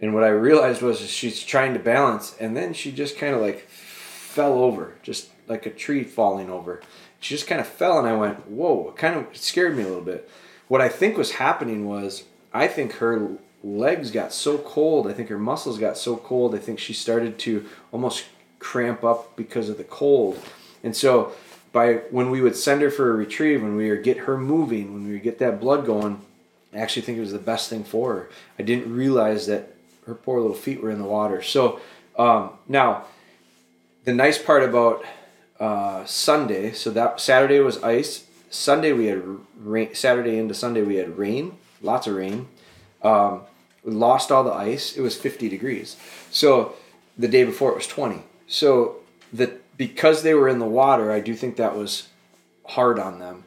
And 0.00 0.14
what 0.14 0.24
I 0.24 0.28
realized 0.28 0.82
was 0.82 1.00
she's 1.00 1.42
trying 1.42 1.72
to 1.72 1.80
balance, 1.80 2.36
and 2.38 2.56
then 2.56 2.74
she 2.74 2.92
just 2.92 3.16
kind 3.16 3.34
of 3.34 3.40
like 3.40 3.68
fell 3.68 4.58
over, 4.58 4.94
just 5.02 5.30
like 5.48 5.64
a 5.64 5.70
tree 5.70 6.04
falling 6.04 6.50
over. 6.50 6.82
She 7.20 7.34
just 7.34 7.46
kind 7.46 7.60
of 7.60 7.66
fell, 7.66 7.98
and 7.98 8.06
I 8.06 8.14
went, 8.14 8.46
"Whoa!" 8.46 8.90
It 8.90 8.96
kind 8.96 9.16
of 9.16 9.34
scared 9.36 9.76
me 9.76 9.82
a 9.82 9.88
little 9.88 10.02
bit. 10.02 10.28
What 10.68 10.82
I 10.82 10.88
think 10.90 11.16
was 11.16 11.32
happening 11.32 11.86
was, 11.86 12.24
I 12.52 12.68
think 12.68 12.94
her 12.94 13.38
legs 13.64 14.10
got 14.10 14.32
so 14.32 14.58
cold. 14.58 15.08
I 15.08 15.14
think 15.14 15.30
her 15.30 15.38
muscles 15.38 15.78
got 15.78 15.96
so 15.96 16.16
cold. 16.16 16.54
I 16.54 16.58
think 16.58 16.78
she 16.78 16.92
started 16.92 17.38
to 17.40 17.66
almost 17.90 18.26
cramp 18.58 19.04
up 19.04 19.36
because 19.36 19.68
of 19.68 19.78
the 19.78 19.84
cold. 19.84 20.38
And 20.82 20.94
so, 20.94 21.32
by 21.72 21.94
when 22.10 22.30
we 22.30 22.40
would 22.40 22.56
send 22.56 22.82
her 22.82 22.90
for 22.90 23.10
a 23.10 23.14
retrieve, 23.14 23.62
when 23.62 23.76
we 23.76 23.90
would 23.90 24.02
get 24.02 24.18
her 24.18 24.38
moving, 24.38 24.94
when 24.94 25.06
we 25.06 25.12
would 25.12 25.22
get 25.22 25.38
that 25.40 25.60
blood 25.60 25.84
going, 25.84 26.20
I 26.72 26.78
actually 26.78 27.02
think 27.02 27.18
it 27.18 27.22
was 27.22 27.32
the 27.32 27.38
best 27.38 27.68
thing 27.68 27.84
for 27.84 28.14
her. 28.14 28.30
I 28.58 28.62
didn't 28.62 28.92
realize 28.94 29.46
that 29.46 29.74
her 30.06 30.14
poor 30.14 30.40
little 30.40 30.56
feet 30.56 30.82
were 30.82 30.90
in 30.90 30.98
the 30.98 31.04
water. 31.04 31.42
So 31.42 31.80
um, 32.16 32.50
now, 32.68 33.04
the 34.04 34.14
nice 34.14 34.38
part 34.38 34.62
about 34.62 35.04
uh, 35.58 36.04
Sunday, 36.04 36.72
so 36.72 36.90
that 36.90 37.20
Saturday 37.20 37.58
was 37.60 37.82
ice. 37.82 38.26
Sunday 38.50 38.92
we 38.92 39.06
had 39.06 39.22
rain. 39.58 39.94
Saturday 39.94 40.38
into 40.38 40.54
Sunday 40.54 40.82
we 40.82 40.96
had 40.96 41.18
rain, 41.18 41.58
lots 41.82 42.06
of 42.06 42.14
rain. 42.14 42.48
Um, 43.02 43.42
we 43.84 43.92
lost 43.92 44.30
all 44.30 44.44
the 44.44 44.52
ice. 44.52 44.96
It 44.96 45.00
was 45.00 45.16
50 45.16 45.48
degrees. 45.48 45.96
So 46.30 46.74
the 47.18 47.28
day 47.28 47.44
before 47.44 47.70
it 47.70 47.76
was 47.76 47.86
20. 47.86 48.22
So 48.46 48.96
that 49.32 49.76
because 49.76 50.22
they 50.22 50.34
were 50.34 50.48
in 50.48 50.58
the 50.58 50.66
water, 50.66 51.10
I 51.10 51.20
do 51.20 51.34
think 51.34 51.56
that 51.56 51.76
was 51.76 52.08
hard 52.64 52.98
on 52.98 53.18
them 53.18 53.44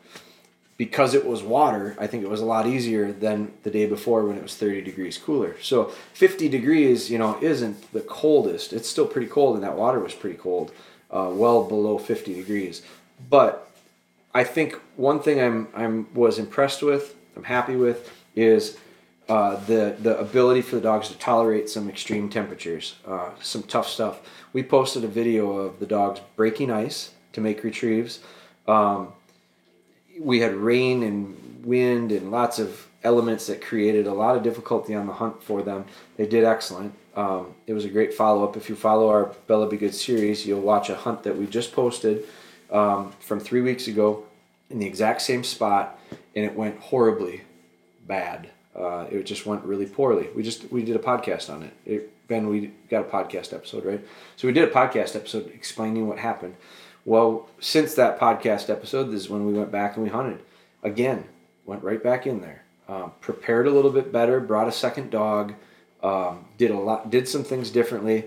because 0.80 1.14
it 1.14 1.26
was 1.26 1.44
water, 1.44 1.94
I 2.00 2.08
think 2.08 2.24
it 2.24 2.30
was 2.30 2.40
a 2.40 2.46
lot 2.46 2.66
easier 2.66 3.12
than 3.12 3.52
the 3.64 3.70
day 3.70 3.86
before 3.86 4.24
when 4.24 4.38
it 4.38 4.42
was 4.42 4.56
30 4.56 4.82
degrees 4.82 5.18
cooler. 5.18 5.58
So 5.62 5.92
50 6.14 6.48
degrees, 6.48 7.12
you 7.12 7.18
know, 7.18 7.38
isn't 7.42 7.92
the 7.92 8.00
coldest. 8.00 8.72
It's 8.72 8.88
still 8.88 9.06
pretty 9.06 9.28
cold, 9.28 9.56
and 9.56 9.64
that 9.66 9.76
water 9.76 10.00
was 10.00 10.14
pretty 10.14 10.38
cold, 10.38 10.72
uh, 11.12 11.32
well 11.34 11.66
below 11.66 11.98
50 11.98 12.34
degrees. 12.34 12.82
But 13.30 13.70
I 14.34 14.46
think 14.46 14.80
one 14.96 15.20
thing 15.20 15.42
I'm 15.42 15.68
I'm 15.76 16.08
was 16.14 16.40
impressed 16.40 16.82
with, 16.82 17.14
I'm 17.36 17.44
happy 17.44 17.76
with, 17.76 18.10
is 18.34 18.78
uh, 19.30 19.56
the 19.66 19.96
the 20.02 20.18
ability 20.20 20.62
for 20.62 20.76
the 20.76 20.82
dogs 20.82 21.08
to 21.10 21.18
tolerate 21.18 21.70
some 21.70 21.88
extreme 21.88 22.30
temperatures, 22.30 22.96
uh, 23.08 23.30
some 23.42 23.64
tough 23.64 23.88
stuff. 23.88 24.20
We 24.54 24.64
posted 24.64 25.04
a 25.04 25.08
video 25.08 25.52
of 25.58 25.80
the 25.80 25.86
dogs 25.86 26.20
breaking 26.36 26.72
ice 26.72 27.12
to 27.34 27.42
make 27.42 27.64
retrieves. 27.64 28.20
Um, 28.68 29.14
we 30.20 30.40
had 30.40 30.56
rain 30.56 31.04
and 31.04 31.64
wind 31.64 32.12
and 32.12 32.32
lots 32.32 32.60
of 32.60 32.88
elements 33.04 33.48
that 33.48 33.62
created 33.62 34.08
a 34.08 34.14
lot 34.14 34.36
of 34.36 34.44
difficulty 34.44 34.94
on 34.96 35.08
the 35.08 35.14
hunt 35.14 35.42
for 35.42 35.62
them. 35.62 35.86
They 36.18 36.26
did 36.26 36.44
excellent. 36.44 36.94
Um, 37.16 37.54
it 37.68 37.74
was 37.74 37.86
a 37.86 37.90
great 37.90 38.14
follow 38.14 38.44
up. 38.44 38.58
If 38.58 38.70
you 38.70 38.76
follow 38.76 39.10
our 39.10 39.34
Bella 39.48 39.70
Be 39.70 39.78
Good 39.78 39.96
series, 39.96 40.46
you'll 40.46 40.62
watch 40.62 40.90
a 40.90 40.96
hunt 40.96 41.24
that 41.24 41.38
we 41.38 41.46
just 41.46 41.72
posted 41.72 42.26
um, 42.72 43.14
from 43.20 43.40
three 43.40 43.62
weeks 43.62 43.88
ago. 43.88 44.26
in 44.70 44.80
the 44.80 44.86
exact 44.86 45.22
same 45.22 45.44
spot, 45.44 46.00
and 46.36 46.46
it 46.46 46.56
went 46.56 46.80
horribly 46.80 47.42
bad. 48.08 48.50
Uh, 48.80 49.06
it 49.12 49.24
just 49.26 49.46
went 49.46 49.64
really 49.66 49.86
poorly. 49.86 50.30
We 50.34 50.42
just 50.42 50.72
we 50.72 50.84
did 50.84 50.96
a 50.96 51.00
podcast 51.00 51.54
on 51.54 51.64
it. 51.64 51.74
it. 51.86 52.28
Ben, 52.28 52.48
we 52.48 52.72
got 52.90 53.02
a 53.02 53.10
podcast 53.10 53.54
episode, 53.54 53.84
right? 53.84 54.06
So 54.38 54.48
we 54.48 54.54
did 54.54 54.64
a 54.64 54.72
podcast 54.72 55.16
episode 55.16 55.52
explaining 55.54 56.08
what 56.08 56.20
happened. 56.20 56.56
Well, 57.04 57.50
since 57.60 57.96
that 57.96 58.20
podcast 58.20 58.70
episode, 58.70 59.06
this 59.06 59.22
is 59.22 59.30
when 59.30 59.46
we 59.46 59.54
went 59.54 59.72
back 59.72 59.96
and 59.96 60.04
we 60.04 60.10
hunted 60.10 60.40
again. 60.84 61.26
Went 61.66 61.84
right 61.84 62.02
back 62.02 62.26
in 62.26 62.42
there. 62.42 62.64
Um, 62.88 63.12
prepared 63.22 63.68
a 63.68 63.72
little 63.72 63.92
bit 63.92 64.12
better. 64.12 64.40
Brought 64.40 64.68
a 64.68 64.72
second 64.72 65.12
dog. 65.12 65.54
Um, 66.02 66.46
did 66.58 66.72
a 66.72 66.78
lot. 66.78 67.10
Did 67.10 67.28
some 67.28 67.44
things 67.44 67.70
differently. 67.70 68.26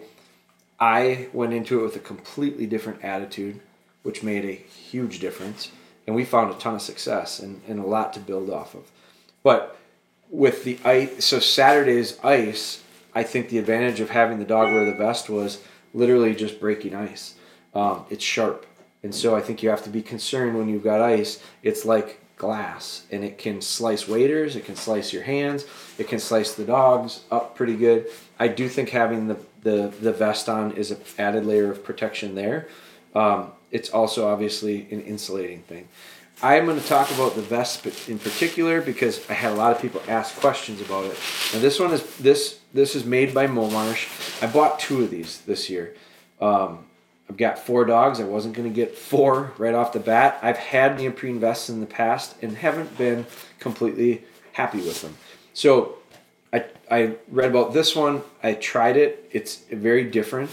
I 0.79 1.29
went 1.33 1.53
into 1.53 1.81
it 1.81 1.83
with 1.85 1.97
a 1.97 2.01
completely 2.01 2.67
different 2.67 3.05
attitude, 3.05 3.61
which 4.03 4.23
made 4.23 4.45
a 4.45 4.53
huge 4.53 5.21
difference. 5.21 5.71
And 6.07 6.17
we 6.17 6.25
found 6.25 6.53
a 6.53 6.59
ton 6.59 6.75
of 6.75 6.83
success 6.83 7.39
and, 7.39 7.63
and 7.69 7.79
a 7.79 7.87
lot 7.87 8.13
to 8.15 8.21
build 8.21 8.51
off 8.51 8.75
of. 8.75 8.91
But 9.43 9.77
with 10.33 10.65
the 10.65 10.79
ice, 10.83 11.25
so 11.25 11.39
Saturday's 11.39 12.19
ice, 12.25 12.83
I 13.15 13.23
think 13.23 13.51
the 13.51 13.59
advantage 13.59 14.01
of 14.01 14.11
having 14.11 14.39
the 14.39 14.45
dog 14.45 14.73
wear 14.73 14.85
the 14.85 14.95
vest 14.95 15.29
was 15.29 15.63
literally 15.93 16.35
just 16.35 16.59
breaking 16.59 16.95
ice. 16.95 17.35
Um, 17.75 18.07
it's 18.11 18.25
sharp. 18.25 18.67
And 19.03 19.15
so 19.15 19.37
I 19.37 19.43
think 19.43 19.63
you 19.63 19.69
have 19.69 19.85
to 19.85 19.91
be 19.91 20.01
concerned 20.01 20.57
when 20.57 20.69
you've 20.69 20.83
got 20.83 21.03
ice. 21.03 21.43
It's 21.63 21.85
like 21.85 22.19
glass 22.37 23.05
and 23.13 23.23
it 23.23 23.37
can 23.37 23.61
slice 23.61 24.09
waders, 24.09 24.57
it 24.57 24.65
can 24.65 24.75
slice 24.75 25.13
your 25.13 25.23
hands, 25.23 25.67
it 25.99 26.09
can 26.09 26.19
slice 26.19 26.55
the 26.55 26.65
dogs 26.65 27.21
up 27.31 27.55
pretty 27.55 27.77
good. 27.77 28.07
I 28.39 28.49
do 28.49 28.69
think 28.69 28.89
having 28.89 29.29
the, 29.29 29.37
the, 29.63 29.93
the 30.01 30.13
vest 30.13 30.49
on 30.49 30.73
is 30.73 30.91
an 30.91 31.01
added 31.19 31.45
layer 31.45 31.71
of 31.71 31.85
protection 31.85 32.35
there. 32.35 32.69
Um, 33.15 33.53
it's 33.71 33.91
also 33.91 34.29
obviously 34.29 34.89
an 34.91 35.03
insulating 35.03 35.63
thing. 35.63 35.89
I'm 36.43 36.65
going 36.67 36.81
to 36.81 36.87
talk 36.87 37.11
about 37.13 37.37
the 37.37 37.43
vest 37.43 37.87
in 38.09 38.19
particular 38.19 38.81
because 38.81 39.29
I 39.31 39.35
had 39.35 39.53
a 39.53 39.55
lot 39.55 39.75
of 39.75 39.81
people 39.81 40.03
ask 40.09 40.35
questions 40.37 40.81
about 40.81 41.05
it. 41.05 41.17
Now 41.53 41.61
this 41.61 41.79
one 41.79 41.93
is 41.93 42.17
this 42.17 42.59
this 42.75 42.97
is 42.97 43.05
made 43.05 43.33
by 43.33 43.47
Momarsh. 43.47 44.43
I 44.43 44.51
bought 44.53 44.81
two 44.81 45.05
of 45.05 45.11
these 45.11 45.41
this 45.43 45.71
year. 45.71 45.95
Um, 46.41 46.87
I've 47.31 47.37
got 47.37 47.61
four 47.61 47.85
dogs. 47.85 48.19
I 48.19 48.25
wasn't 48.25 48.57
going 48.57 48.69
to 48.69 48.75
get 48.75 48.97
four 48.97 49.53
right 49.57 49.75
off 49.75 49.93
the 49.93 50.01
bat. 50.01 50.39
I've 50.43 50.57
had 50.57 50.99
neoprene 50.99 51.39
vests 51.39 51.69
in 51.69 51.81
the 51.81 51.87
past 51.87 52.35
and 52.43 52.57
haven't 52.57 52.99
been 52.99 53.25
completely 53.61 54.25
happy 54.53 54.79
with 54.79 55.01
them. 55.01 55.17
So 55.55 55.99
I, 56.53 56.65
I 56.91 57.15
read 57.29 57.51
about 57.51 57.73
this 57.73 57.95
one. 57.95 58.23
I 58.43 58.55
tried 58.55 58.97
it. 58.97 59.29
It's 59.31 59.59
very 59.71 60.05
different. 60.05 60.51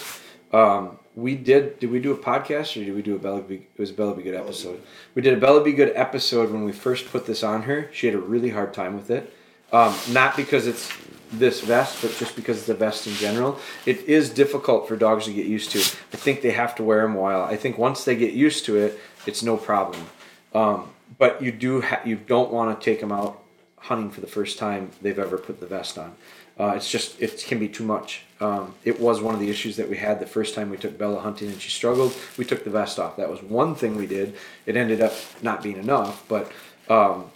Um, 0.54 0.99
we 1.16 1.36
did. 1.36 1.80
Did 1.80 1.92
we 1.92 2.00
do 2.00 2.12
a 2.12 2.18
podcast 2.18 2.80
or 2.80 2.86
did 2.86 2.96
we 2.96 3.02
do 3.02 3.16
a 3.16 3.20
Bella? 3.20 3.42
Be, 3.42 3.56
it 3.56 3.80
was 3.80 3.90
a 3.92 3.94
Bella 3.94 4.16
Be 4.16 4.24
Good 4.24 4.36
episode. 4.36 4.82
We 5.16 5.22
did 5.22 5.34
a 5.34 5.40
Bella 5.40 5.64
Be 5.64 5.74
Good 5.74 5.92
episode 5.96 6.52
when 6.52 6.64
we 6.64 6.72
first 6.72 7.10
put 7.10 7.26
this 7.26 7.44
on 7.44 7.64
her. 7.64 7.90
She 7.94 8.08
had 8.08 8.16
a 8.16 8.20
really 8.20 8.50
hard 8.50 8.74
time 8.74 8.96
with 8.96 9.10
it. 9.10 9.34
Um, 9.72 9.96
not 10.12 10.36
because 10.36 10.66
it's 10.68 10.92
this 11.32 11.62
vest, 11.62 12.02
but 12.02 12.12
just 12.18 12.36
because 12.36 12.58
it's 12.58 12.70
a 12.70 12.74
vest 12.74 13.06
in 13.06 13.14
general. 13.14 13.60
It 13.86 14.00
is 14.06 14.30
difficult 14.30 14.88
for 14.88 14.96
dogs 14.96 15.26
to 15.26 15.34
get 15.34 15.46
used 15.46 15.72
to. 15.72 15.80
I 15.80 16.18
think 16.18 16.42
they 16.42 16.52
have 16.52 16.76
to 16.76 16.84
wear 16.84 17.04
them 17.04 17.16
a 17.16 17.20
while. 17.20 17.44
I 17.44 17.56
think 17.56 17.78
once 17.78 18.04
they 18.04 18.16
get 18.16 18.34
used 18.34 18.66
to 18.66 18.78
it, 18.78 19.00
it's 19.28 19.44
no 19.44 19.58
problem. 19.58 20.08
Um, 20.54 20.90
but 21.18 21.42
you 21.42 21.52
do 21.52 21.82
ha- 21.82 22.02
you 22.06 22.16
don't 22.16 22.52
want 22.52 22.80
to 22.80 22.84
take 22.84 23.00
them 23.00 23.12
out 23.12 23.42
hunting 23.78 24.10
for 24.10 24.22
the 24.22 24.28
first 24.28 24.58
time 24.58 24.92
they've 25.02 25.20
ever 25.20 25.38
put 25.38 25.60
the 25.60 25.66
vest 25.66 25.98
on. 25.98 26.16
Uh, 26.60 26.74
it's 26.76 26.92
just 26.92 27.20
it 27.22 27.44
can 27.48 27.58
be 27.58 27.70
too 27.70 27.86
much. 27.86 28.24
Um, 28.42 28.74
it 28.84 29.00
was 29.00 29.22
one 29.22 29.34
of 29.34 29.40
the 29.40 29.50
issues 29.50 29.78
that 29.78 29.90
we 29.90 29.98
had 29.98 30.20
the 30.20 30.26
first 30.26 30.56
time 30.56 30.70
we 30.70 30.78
took 30.78 30.98
Bella 30.98 31.22
hunting 31.22 31.50
and 31.50 31.62
she 31.62 31.70
struggled. 31.70 32.14
We 32.38 32.44
took 32.44 32.66
the 32.66 32.70
vest 32.70 33.00
off. 33.00 33.16
That 33.16 33.30
was 33.30 33.42
one 33.42 33.76
thing 33.76 33.96
we 33.96 34.08
did. 34.08 34.36
It 34.66 34.76
ended 34.76 35.02
up 35.02 35.14
not 35.42 35.64
being 35.64 35.78
enough, 35.78 36.26
but 36.28 36.52
um, 36.90 37.32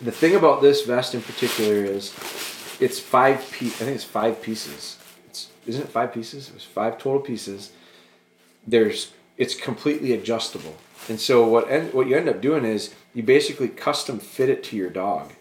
the 0.00 0.10
thing 0.10 0.34
about 0.34 0.60
this 0.60 0.84
vest 0.84 1.14
in 1.14 1.22
particular 1.22 1.84
is 1.84 2.12
it's 2.80 2.98
five 2.98 3.50
piece. 3.52 3.80
I 3.80 3.84
think 3.84 3.94
it's 3.94 4.04
five 4.04 4.42
pieces. 4.42 4.98
It's 5.28 5.48
isn't 5.66 5.82
it 5.82 5.88
five 5.88 6.12
pieces? 6.12 6.48
It 6.48 6.54
was 6.54 6.64
five 6.64 6.98
total 6.98 7.20
pieces. 7.20 7.70
There's 8.66 9.12
it's 9.36 9.54
completely 9.54 10.12
adjustable, 10.12 10.76
and 11.08 11.20
so 11.20 11.46
what 11.46 11.70
end, 11.70 11.92
what 11.92 12.08
you 12.08 12.16
end 12.16 12.28
up 12.28 12.40
doing 12.40 12.64
is 12.64 12.94
you 13.12 13.22
basically 13.22 13.68
custom 13.68 14.18
fit 14.18 14.48
it 14.48 14.64
to 14.64 14.76
your 14.76 14.90
dog, 14.90 15.32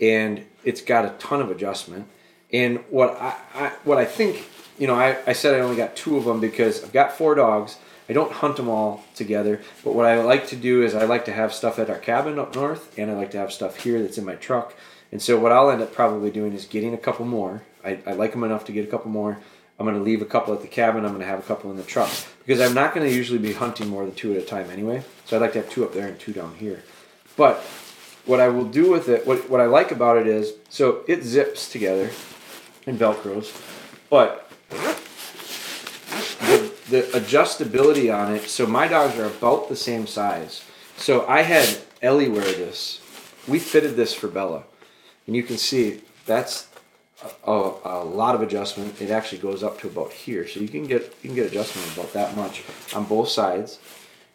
and 0.00 0.46
it's 0.64 0.80
got 0.80 1.04
a 1.04 1.10
ton 1.18 1.40
of 1.40 1.50
adjustment. 1.50 2.06
And 2.52 2.78
what 2.90 3.20
I, 3.20 3.36
I 3.54 3.72
what 3.84 3.98
I 3.98 4.04
think 4.04 4.48
you 4.78 4.86
know 4.86 4.94
I, 4.94 5.18
I 5.26 5.32
said 5.32 5.54
I 5.54 5.60
only 5.60 5.76
got 5.76 5.96
two 5.96 6.16
of 6.16 6.24
them 6.24 6.40
because 6.40 6.82
I've 6.82 6.92
got 6.92 7.12
four 7.12 7.34
dogs. 7.34 7.78
I 8.08 8.14
don't 8.14 8.32
hunt 8.32 8.56
them 8.56 8.70
all 8.70 9.04
together, 9.14 9.60
but 9.84 9.94
what 9.94 10.06
I 10.06 10.22
like 10.22 10.46
to 10.48 10.56
do 10.56 10.82
is 10.82 10.94
I 10.94 11.04
like 11.04 11.26
to 11.26 11.32
have 11.32 11.52
stuff 11.52 11.78
at 11.78 11.90
our 11.90 11.98
cabin 11.98 12.38
up 12.38 12.54
north, 12.54 12.98
and 12.98 13.10
I 13.10 13.14
like 13.14 13.32
to 13.32 13.38
have 13.38 13.52
stuff 13.52 13.82
here 13.82 14.00
that's 14.00 14.16
in 14.16 14.24
my 14.24 14.34
truck 14.34 14.74
and 15.10 15.22
so 15.22 15.38
what 15.38 15.52
I'll 15.52 15.70
end 15.70 15.82
up 15.82 15.92
probably 15.92 16.30
doing 16.30 16.52
is 16.52 16.64
getting 16.66 16.94
a 16.94 16.98
couple 16.98 17.24
more. 17.24 17.62
I, 17.84 17.98
I 18.06 18.12
like 18.12 18.32
them 18.32 18.44
enough 18.44 18.64
to 18.66 18.72
get 18.72 18.84
a 18.86 18.90
couple 18.90 19.10
more. 19.10 19.38
I'm 19.78 19.86
going 19.86 19.96
to 19.96 20.02
leave 20.02 20.22
a 20.22 20.26
couple 20.26 20.52
at 20.52 20.60
the 20.60 20.68
cabin. 20.68 21.04
I'm 21.04 21.12
going 21.12 21.20
to 21.20 21.26
have 21.26 21.38
a 21.38 21.42
couple 21.42 21.70
in 21.70 21.76
the 21.76 21.84
truck 21.84 22.10
because 22.44 22.60
I'm 22.60 22.74
not 22.74 22.94
going 22.94 23.08
to 23.08 23.14
usually 23.14 23.38
be 23.38 23.52
hunting 23.52 23.88
more 23.88 24.04
than 24.04 24.14
two 24.14 24.32
at 24.32 24.42
a 24.42 24.44
time 24.44 24.70
anyway. 24.70 25.04
So 25.24 25.36
I'd 25.36 25.40
like 25.40 25.52
to 25.52 25.62
have 25.62 25.70
two 25.70 25.84
up 25.84 25.94
there 25.94 26.08
and 26.08 26.18
two 26.18 26.32
down 26.32 26.56
here. 26.56 26.82
But 27.36 27.58
what 28.26 28.40
I 28.40 28.48
will 28.48 28.64
do 28.64 28.90
with 28.90 29.08
it, 29.08 29.26
what, 29.26 29.48
what 29.48 29.60
I 29.60 29.66
like 29.66 29.92
about 29.92 30.18
it 30.18 30.26
is, 30.26 30.54
so 30.68 31.04
it 31.06 31.22
zips 31.22 31.70
together 31.70 32.10
and 32.88 32.98
velcros, 32.98 33.52
but 34.10 34.50
the, 36.40 36.72
the 36.90 37.02
adjustability 37.18 38.14
on 38.14 38.34
it, 38.34 38.48
so 38.48 38.66
my 38.66 38.88
dogs 38.88 39.18
are 39.18 39.26
about 39.26 39.68
the 39.68 39.76
same 39.76 40.06
size. 40.06 40.64
So 40.96 41.26
I 41.26 41.42
had 41.42 41.78
Ellie 42.02 42.28
wear 42.28 42.42
this. 42.42 43.00
We 43.46 43.58
fitted 43.58 43.96
this 43.96 44.14
for 44.14 44.28
Bella 44.28 44.64
and 45.28 45.36
you 45.36 45.44
can 45.44 45.58
see 45.58 46.00
that's 46.26 46.66
a, 47.46 47.72
a, 47.84 48.04
lot 48.04 48.34
of 48.34 48.42
adjustment. 48.42 49.00
It 49.00 49.10
actually 49.10 49.38
goes 49.38 49.62
up 49.62 49.78
to 49.80 49.86
about 49.86 50.12
here, 50.12 50.48
so 50.48 50.58
you 50.58 50.68
can 50.68 50.86
get 50.86 51.14
you 51.22 51.28
can 51.28 51.34
get 51.34 51.46
adjustment 51.46 51.92
about 51.92 52.12
that 52.14 52.34
much 52.34 52.64
on 52.96 53.04
both 53.04 53.28
sides. 53.28 53.78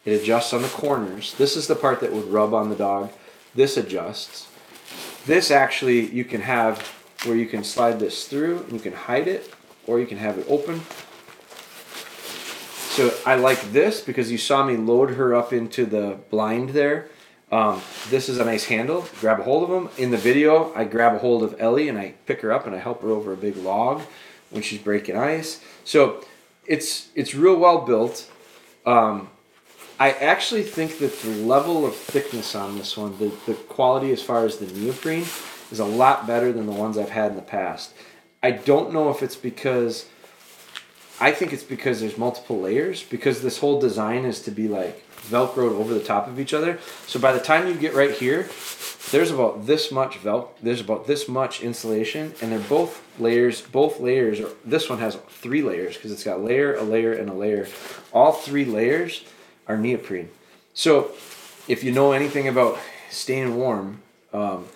It 0.04 0.22
adjusts 0.22 0.52
on 0.52 0.62
the 0.62 0.68
corners. 0.68 1.34
This 1.34 1.56
is 1.56 1.66
the 1.66 1.74
part 1.74 2.00
that 2.00 2.12
would 2.12 2.26
rub 2.26 2.54
on 2.54 2.70
the 2.70 2.76
dog. 2.76 3.10
This 3.54 3.76
adjusts. 3.76 4.48
This 5.26 5.50
actually 5.50 6.08
you 6.10 6.24
can 6.24 6.42
have 6.42 7.03
where 7.24 7.36
you 7.36 7.46
can 7.46 7.64
slide 7.64 7.98
this 8.00 8.26
through 8.26 8.58
and 8.64 8.72
you 8.72 8.80
can 8.80 8.92
hide 8.92 9.28
it, 9.28 9.52
or 9.86 10.00
you 10.00 10.06
can 10.06 10.18
have 10.18 10.38
it 10.38 10.46
open. 10.48 10.80
So 12.90 13.12
I 13.26 13.34
like 13.36 13.60
this 13.72 14.00
because 14.00 14.30
you 14.30 14.38
saw 14.38 14.64
me 14.64 14.76
load 14.76 15.10
her 15.10 15.34
up 15.34 15.52
into 15.52 15.84
the 15.86 16.18
blind 16.30 16.70
there 16.70 17.08
um, 17.54 17.80
this 18.10 18.28
is 18.28 18.38
a 18.38 18.44
nice 18.44 18.64
handle. 18.64 19.06
Grab 19.20 19.38
a 19.38 19.44
hold 19.44 19.62
of 19.62 19.70
them. 19.70 19.88
In 19.96 20.10
the 20.10 20.16
video, 20.16 20.74
I 20.74 20.82
grab 20.82 21.14
a 21.14 21.18
hold 21.18 21.44
of 21.44 21.54
Ellie 21.60 21.88
and 21.88 21.96
I 21.96 22.14
pick 22.26 22.40
her 22.40 22.50
up 22.50 22.66
and 22.66 22.74
I 22.74 22.78
help 22.78 23.02
her 23.02 23.10
over 23.10 23.32
a 23.32 23.36
big 23.36 23.56
log 23.56 24.02
when 24.50 24.60
she's 24.62 24.80
breaking 24.80 25.16
ice. 25.16 25.60
So 25.84 26.24
it's 26.66 27.10
it's 27.14 27.32
real 27.32 27.56
well 27.56 27.82
built. 27.82 28.28
Um, 28.84 29.28
I 30.00 30.10
actually 30.10 30.64
think 30.64 30.98
that 30.98 31.20
the 31.20 31.30
level 31.30 31.86
of 31.86 31.94
thickness 31.94 32.56
on 32.56 32.76
this 32.76 32.96
one, 32.96 33.16
the, 33.18 33.32
the 33.46 33.54
quality 33.54 34.10
as 34.10 34.20
far 34.20 34.44
as 34.44 34.56
the 34.58 34.66
neoprene, 34.66 35.24
is 35.70 35.78
a 35.78 35.84
lot 35.84 36.26
better 36.26 36.52
than 36.52 36.66
the 36.66 36.72
ones 36.72 36.98
I've 36.98 37.10
had 37.10 37.30
in 37.30 37.36
the 37.36 37.42
past. 37.42 37.92
I 38.42 38.50
don't 38.50 38.92
know 38.92 39.10
if 39.10 39.22
it's 39.22 39.36
because 39.36 40.06
I 41.20 41.32
think 41.32 41.52
it's 41.52 41.62
because 41.62 42.00
there's 42.00 42.18
multiple 42.18 42.60
layers 42.60 43.02
because 43.02 43.42
this 43.42 43.58
whole 43.58 43.80
design 43.80 44.24
is 44.24 44.40
to 44.42 44.50
be 44.50 44.68
like 44.68 45.02
velcroed 45.22 45.72
over 45.72 45.94
the 45.94 46.02
top 46.02 46.28
of 46.28 46.38
each 46.38 46.52
other. 46.52 46.78
So 47.06 47.18
by 47.18 47.32
the 47.32 47.40
time 47.40 47.66
you 47.66 47.74
get 47.74 47.94
right 47.94 48.10
here, 48.10 48.48
there's 49.10 49.30
about 49.30 49.66
this 49.66 49.92
much 49.92 50.18
vel 50.18 50.52
there's 50.62 50.80
about 50.80 51.06
this 51.06 51.28
much 51.28 51.60
insulation 51.60 52.34
and 52.40 52.50
they're 52.50 52.58
both 52.58 53.02
layers 53.18 53.60
both 53.60 54.00
layers 54.00 54.40
or 54.40 54.50
this 54.64 54.88
one 54.88 54.98
has 54.98 55.16
three 55.28 55.62
layers 55.62 55.94
because 55.94 56.10
it's 56.10 56.24
got 56.24 56.42
layer 56.42 56.74
a 56.74 56.82
layer 56.82 57.12
and 57.12 57.28
a 57.28 57.32
layer 57.32 57.68
all 58.12 58.32
three 58.32 58.64
layers 58.64 59.22
are 59.68 59.76
neoprene 59.76 60.28
so 60.72 61.12
if 61.68 61.84
you 61.84 61.92
know 61.92 62.12
anything 62.12 62.48
about 62.48 62.78
staying 63.10 63.54
warm 63.56 64.02
um, 64.32 64.66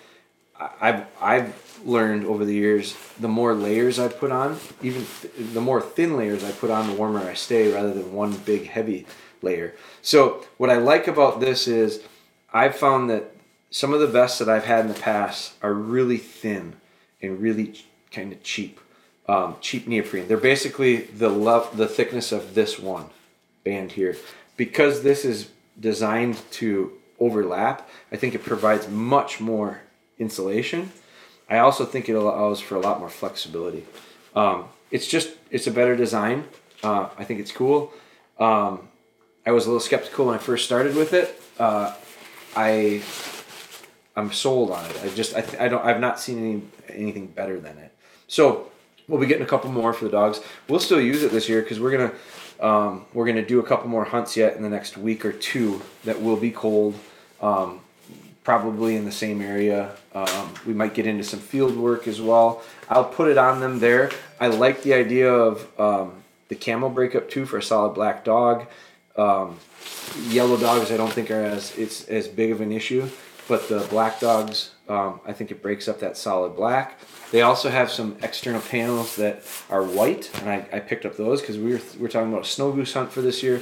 I've, 0.59 1.05
I've 1.21 1.81
learned 1.85 2.25
over 2.25 2.43
the 2.43 2.53
years 2.53 2.95
the 3.19 3.27
more 3.27 3.53
layers 3.53 3.97
I 3.99 4.09
put 4.09 4.31
on 4.31 4.59
even 4.81 5.05
th 5.05 5.53
the 5.53 5.61
more 5.61 5.81
thin 5.81 6.17
layers 6.17 6.43
I 6.43 6.51
put 6.51 6.69
on 6.69 6.87
the 6.87 6.93
warmer 6.93 7.21
I 7.21 7.33
stay 7.33 7.71
rather 7.71 7.93
than 7.93 8.13
one 8.13 8.33
big 8.45 8.67
heavy 8.67 9.05
layer. 9.41 9.73
So 10.01 10.45
what 10.57 10.69
I 10.69 10.77
like 10.77 11.07
about 11.07 11.39
this 11.39 11.67
is 11.67 12.01
I've 12.53 12.75
found 12.75 13.09
that 13.09 13.31
some 13.71 13.93
of 13.93 13.99
the 13.99 14.07
vests 14.07 14.39
that 14.39 14.49
I've 14.49 14.65
had 14.65 14.81
in 14.81 14.87
the 14.87 14.99
past 14.99 15.53
are 15.61 15.73
really 15.73 16.17
thin 16.17 16.75
and 17.21 17.39
really 17.39 17.79
kind 18.11 18.33
of 18.33 18.43
cheap. 18.43 18.79
Um, 19.27 19.57
cheap 19.61 19.87
neoprene. 19.87 20.27
They're 20.27 20.37
basically 20.37 20.97
the 20.97 21.29
love, 21.29 21.77
the 21.77 21.87
thickness 21.87 22.31
of 22.31 22.55
this 22.55 22.79
one 22.79 23.05
band 23.63 23.91
here. 23.91 24.17
Because 24.57 25.03
this 25.03 25.23
is 25.23 25.49
designed 25.79 26.41
to 26.51 26.93
overlap, 27.19 27.87
I 28.11 28.15
think 28.15 28.33
it 28.33 28.43
provides 28.43 28.87
much 28.87 29.39
more 29.39 29.81
insulation. 30.19 30.91
I 31.49 31.57
also 31.59 31.85
think 31.85 32.09
it 32.09 32.13
allows 32.13 32.59
for 32.59 32.75
a 32.75 32.79
lot 32.79 32.99
more 32.99 33.09
flexibility. 33.09 33.85
Um, 34.35 34.65
it's 34.91 35.07
just 35.07 35.31
it's 35.49 35.67
a 35.67 35.71
better 35.71 35.95
design. 35.95 36.45
Uh, 36.83 37.09
I 37.17 37.23
think 37.23 37.39
it's 37.39 37.51
cool. 37.51 37.91
Um, 38.39 38.87
I 39.45 39.51
was 39.51 39.65
a 39.65 39.69
little 39.69 39.79
skeptical 39.79 40.27
when 40.27 40.35
I 40.35 40.37
first 40.37 40.65
started 40.65 40.95
with 40.95 41.13
it. 41.13 41.41
Uh, 41.57 41.95
I 42.55 43.01
I'm 44.15 44.31
sold 44.31 44.71
on 44.71 44.85
it. 44.85 45.01
I 45.03 45.09
just 45.09 45.35
I, 45.35 45.65
I 45.65 45.67
don't 45.67 45.83
I've 45.83 45.99
not 45.99 46.19
seen 46.19 46.37
any 46.87 47.01
anything 47.01 47.27
better 47.27 47.59
than 47.59 47.77
it. 47.77 47.95
So 48.27 48.69
we'll 49.07 49.19
be 49.19 49.25
getting 49.25 49.43
a 49.43 49.49
couple 49.49 49.71
more 49.71 49.93
for 49.93 50.05
the 50.05 50.11
dogs. 50.11 50.39
We'll 50.67 50.79
still 50.79 51.01
use 51.01 51.23
it 51.23 51.31
this 51.31 51.49
year 51.49 51.61
because 51.61 51.79
we're 51.79 51.91
gonna 51.97 52.13
um, 52.59 53.05
we're 53.13 53.25
gonna 53.25 53.45
do 53.45 53.59
a 53.59 53.63
couple 53.63 53.89
more 53.89 54.05
hunts 54.05 54.37
yet 54.37 54.55
in 54.55 54.63
the 54.63 54.69
next 54.69 54.97
week 54.97 55.25
or 55.25 55.31
two 55.31 55.81
that 56.03 56.21
will 56.21 56.37
be 56.37 56.51
cold. 56.51 56.95
Um, 57.41 57.81
probably 58.49 58.95
in 58.95 59.05
the 59.05 59.11
same 59.11 59.43
area. 59.43 59.91
Um, 60.15 60.55
we 60.65 60.73
might 60.73 60.95
get 60.95 61.05
into 61.05 61.23
some 61.23 61.39
field 61.39 61.77
work 61.77 62.07
as 62.07 62.19
well. 62.19 62.63
I'll 62.89 63.05
put 63.05 63.29
it 63.29 63.37
on 63.37 63.59
them 63.59 63.77
there. 63.77 64.09
I 64.39 64.47
like 64.47 64.81
the 64.81 64.95
idea 64.95 65.31
of 65.31 65.79
um, 65.79 66.23
the 66.47 66.55
camo 66.55 66.89
breakup 66.89 67.29
too 67.29 67.45
for 67.45 67.59
a 67.59 67.61
solid 67.61 67.93
black 67.93 68.25
dog. 68.25 68.65
Um, 69.15 69.59
yellow 70.29 70.57
dogs 70.57 70.91
I 70.91 70.97
don't 70.97 71.13
think 71.13 71.29
are 71.29 71.43
as 71.43 71.77
it's 71.77 72.05
as 72.05 72.27
big 72.27 72.49
of 72.49 72.59
an 72.59 72.71
issue, 72.71 73.07
but 73.47 73.69
the 73.69 73.81
black 73.91 74.19
dogs 74.19 74.71
um, 74.87 75.19
I 75.27 75.31
think 75.31 75.51
it 75.51 75.61
breaks 75.61 75.87
up 75.87 75.99
that 75.99 76.17
solid 76.17 76.55
black. 76.55 76.97
They 77.31 77.43
also 77.43 77.69
have 77.69 77.91
some 77.91 78.17
external 78.23 78.61
panels 78.61 79.15
that 79.17 79.43
are 79.69 79.83
white, 79.83 80.31
and 80.41 80.49
I, 80.49 80.67
I 80.73 80.79
picked 80.79 81.05
up 81.05 81.17
those 81.17 81.41
because 81.41 81.59
we 81.59 81.73
were, 81.73 81.81
we 81.97 82.01
were 82.01 82.09
talking 82.09 82.33
about 82.33 82.45
a 82.45 82.49
snow 82.49 82.71
goose 82.71 82.93
hunt 82.93 83.11
for 83.11 83.21
this 83.21 83.43
year. 83.43 83.61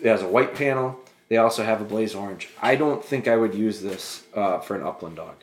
It 0.00 0.08
has 0.08 0.22
a 0.22 0.28
white 0.28 0.54
panel. 0.54 0.98
They 1.28 1.36
also 1.36 1.62
have 1.62 1.80
a 1.80 1.84
blaze 1.84 2.14
orange. 2.14 2.48
I 2.62 2.76
don't 2.76 3.04
think 3.04 3.28
I 3.28 3.36
would 3.36 3.54
use 3.54 3.82
this 3.82 4.24
uh, 4.34 4.58
for 4.60 4.76
an 4.76 4.82
upland 4.82 5.16
dog. 5.16 5.36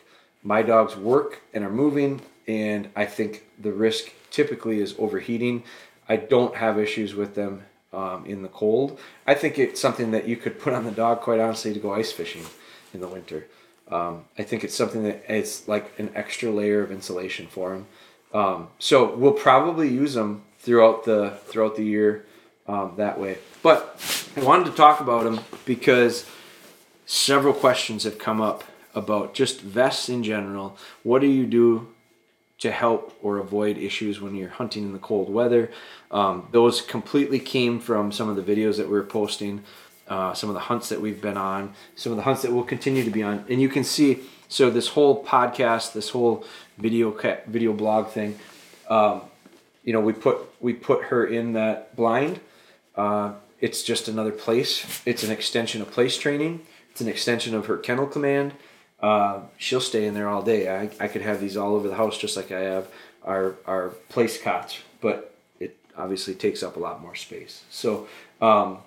My 0.44 0.62
dogs 0.62 0.96
work 0.96 1.42
and 1.54 1.63
are 1.63 1.72
moving, 1.72 2.22
and 2.48 2.89
I 2.96 3.06
think 3.06 3.44
the 3.60 3.72
risk 3.72 4.12
typically 4.32 4.80
is 4.80 4.96
overheating. 4.98 5.63
I 6.08 6.18
don't 6.18 6.56
have 6.56 6.80
issues 6.80 7.15
with 7.15 7.36
them 7.36 7.63
um, 7.94 8.25
in 8.25 8.42
the 8.42 8.50
cold. 8.50 9.00
I 9.25 9.34
think 9.34 9.58
it's 9.58 9.80
something 9.80 10.12
that 10.12 10.27
you 10.27 10.38
could 10.38 10.60
put 10.60 10.74
on 10.74 10.86
the 10.86 10.92
dog, 10.92 11.22
quite 11.22 11.39
honestly, 11.39 11.74
to 11.74 11.80
go 11.80 11.94
ice 11.94 12.12
fishing 12.12 12.44
in 12.94 13.00
the 13.00 13.08
winter. 13.08 13.48
Um, 13.89 14.25
I 14.38 14.44
think 14.44 14.63
it's 14.63 14.75
something 14.75 15.04
that 15.04 15.24
it's 15.30 15.68
like 15.68 15.98
an 16.00 16.12
extra 16.15 16.50
layer 16.50 16.82
of 16.82 16.92
insulation 16.92 17.48
for 17.48 17.72
them. 17.72 17.88
Um, 18.34 18.68
so 18.80 19.15
we'll 19.15 19.34
probably 19.34 19.89
use 19.89 20.15
them 20.15 20.44
throughout 20.60 21.06
the 21.06 21.38
throughout 21.46 21.75
the 21.75 21.86
year 21.86 22.25
um, 22.68 22.94
that 22.98 23.20
way. 23.20 23.38
But 23.62 24.00
I 24.38 24.44
wanted 24.44 24.65
to 24.65 24.72
talk 24.74 25.00
about 25.00 25.24
them 25.24 25.39
because 25.63 26.30
several 27.06 27.54
questions 27.54 28.04
have 28.04 28.18
come 28.18 28.42
up 28.42 28.65
about 28.94 29.34
just 29.34 29.62
vests 29.62 30.10
in 30.10 30.24
general. 30.24 30.77
What 31.04 31.22
do 31.22 31.27
you 31.27 31.46
do 31.46 31.88
to 32.60 32.70
help 32.70 33.18
or 33.22 33.38
avoid 33.38 33.77
issues 33.77 34.20
when 34.20 34.36
you're 34.36 34.50
hunting 34.50 34.84
in 34.84 34.92
the 34.92 35.00
cold 35.00 35.32
weather? 35.32 35.72
Um, 36.12 36.50
those 36.51 36.82
completely 36.82 37.39
came 37.39 37.80
from 37.80 38.12
some 38.12 38.27
of 38.27 38.36
the 38.36 38.42
videos 38.42 38.75
that 38.75 38.89
we 38.89 38.98
are 38.98 39.04
posting, 39.04 39.63
uh, 40.10 40.34
some 40.34 40.50
of 40.50 40.54
the 40.54 40.62
hunts 40.62 40.89
that 40.89 41.00
we've 41.00 41.22
been 41.22 41.38
on, 41.38 41.74
some 41.96 42.12
of 42.12 42.18
the 42.18 42.24
hunts 42.24 42.42
that 42.42 42.51
we'll 42.51 42.65
continue 42.65 43.06
to 43.06 43.12
be 43.12 43.24
on, 43.24 43.46
and 43.48 43.62
you 43.62 43.70
can 43.70 43.86
see. 43.86 44.20
So 44.50 44.70
this 44.70 44.89
whole 44.89 45.24
podcast, 45.24 45.94
this 45.94 46.10
whole 46.10 46.44
video 46.77 47.12
ca- 47.12 47.39
video 47.48 47.72
blog 47.72 48.10
thing, 48.10 48.38
um, 48.89 49.22
you 49.86 49.94
know, 49.94 50.01
we 50.01 50.12
put 50.12 50.39
we 50.60 50.74
put 50.74 51.06
her 51.06 51.25
in 51.25 51.54
that 51.54 51.96
blind. 51.96 52.42
Uh, 52.96 53.34
it's 53.59 53.83
just 53.83 54.07
another 54.07 54.31
place. 54.31 55.01
It's 55.05 55.24
an 55.24 55.31
extension 55.31 55.81
of 55.81 55.91
place 55.91 56.17
training. 56.17 56.65
It's 56.91 57.01
an 57.01 57.07
extension 57.07 57.55
of 57.55 57.65
her 57.67 57.77
kennel 57.77 58.07
command. 58.07 58.53
Uh, 59.00 59.41
she'll 59.58 59.82
stay 59.82 60.06
in 60.06 60.13
there 60.13 60.30
all 60.30 60.41
day. 60.41 60.69
I, 60.69 60.89
I 60.99 61.08
could 61.08 61.21
have 61.21 61.39
these 61.39 61.58
all 61.58 61.75
over 61.75 61.88
the 61.88 61.95
house 61.95 62.17
just 62.17 62.38
like 62.38 62.51
I 62.51 62.62
have 62.62 62.88
our, 63.23 63.56
our 63.65 63.89
place 64.10 64.41
cots, 64.41 64.80
but 65.01 65.36
it 65.60 65.77
obviously 65.97 66.34
takes 66.34 66.63
up 66.63 66.77
a 66.77 66.80
lot 66.80 67.01
more 67.01 67.15
space. 67.15 67.63
So 67.69 68.08
um, 68.41 68.80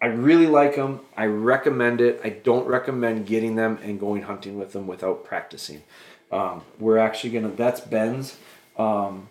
I 0.00 0.06
really 0.06 0.46
like 0.46 0.76
them. 0.76 1.00
I 1.16 1.26
recommend 1.26 2.00
it. 2.00 2.20
I 2.22 2.28
don't 2.30 2.66
recommend 2.66 3.26
getting 3.26 3.56
them 3.56 3.78
and 3.82 3.98
going 3.98 4.22
hunting 4.22 4.58
with 4.58 4.72
them 4.72 4.86
without 4.86 5.24
practicing. 5.24 5.82
Um, 6.30 6.62
we're 6.78 6.98
actually 6.98 7.30
gonna. 7.30 7.48
That's 7.48 7.80
Ben's. 7.80 8.36
Um, 8.76 9.28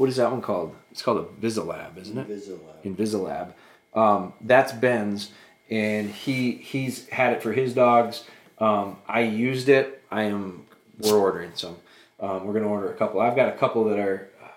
what 0.00 0.08
is 0.08 0.16
that 0.16 0.30
one 0.30 0.40
called? 0.40 0.74
It's 0.90 1.02
called 1.02 1.18
a 1.18 1.46
Visilab, 1.46 1.98
isn't 1.98 2.16
it? 2.16 2.26
Invisilab. 2.26 2.96
Invisilab. 2.96 3.52
Um, 3.92 4.32
that's 4.40 4.72
Ben's, 4.72 5.30
and 5.68 6.08
he 6.08 6.52
he's 6.52 7.06
had 7.10 7.34
it 7.34 7.42
for 7.42 7.52
his 7.52 7.74
dogs. 7.74 8.24
Um, 8.58 8.96
I 9.06 9.20
used 9.20 9.68
it. 9.68 10.02
I 10.10 10.22
am. 10.22 10.64
We're 11.00 11.18
ordering 11.18 11.50
some. 11.54 11.76
Um, 12.18 12.46
we're 12.46 12.54
gonna 12.54 12.68
order 12.68 12.90
a 12.90 12.94
couple. 12.94 13.20
I've 13.20 13.36
got 13.36 13.50
a 13.50 13.58
couple 13.58 13.84
that 13.90 13.98
are 13.98 14.30
uh, 14.42 14.48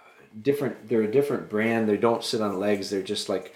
different. 0.42 0.88
They're 0.88 1.02
a 1.02 1.12
different 1.12 1.50
brand. 1.50 1.90
They 1.90 1.98
don't 1.98 2.24
sit 2.24 2.40
on 2.40 2.58
legs. 2.58 2.90
They're 2.90 3.02
just 3.02 3.28
like 3.28 3.54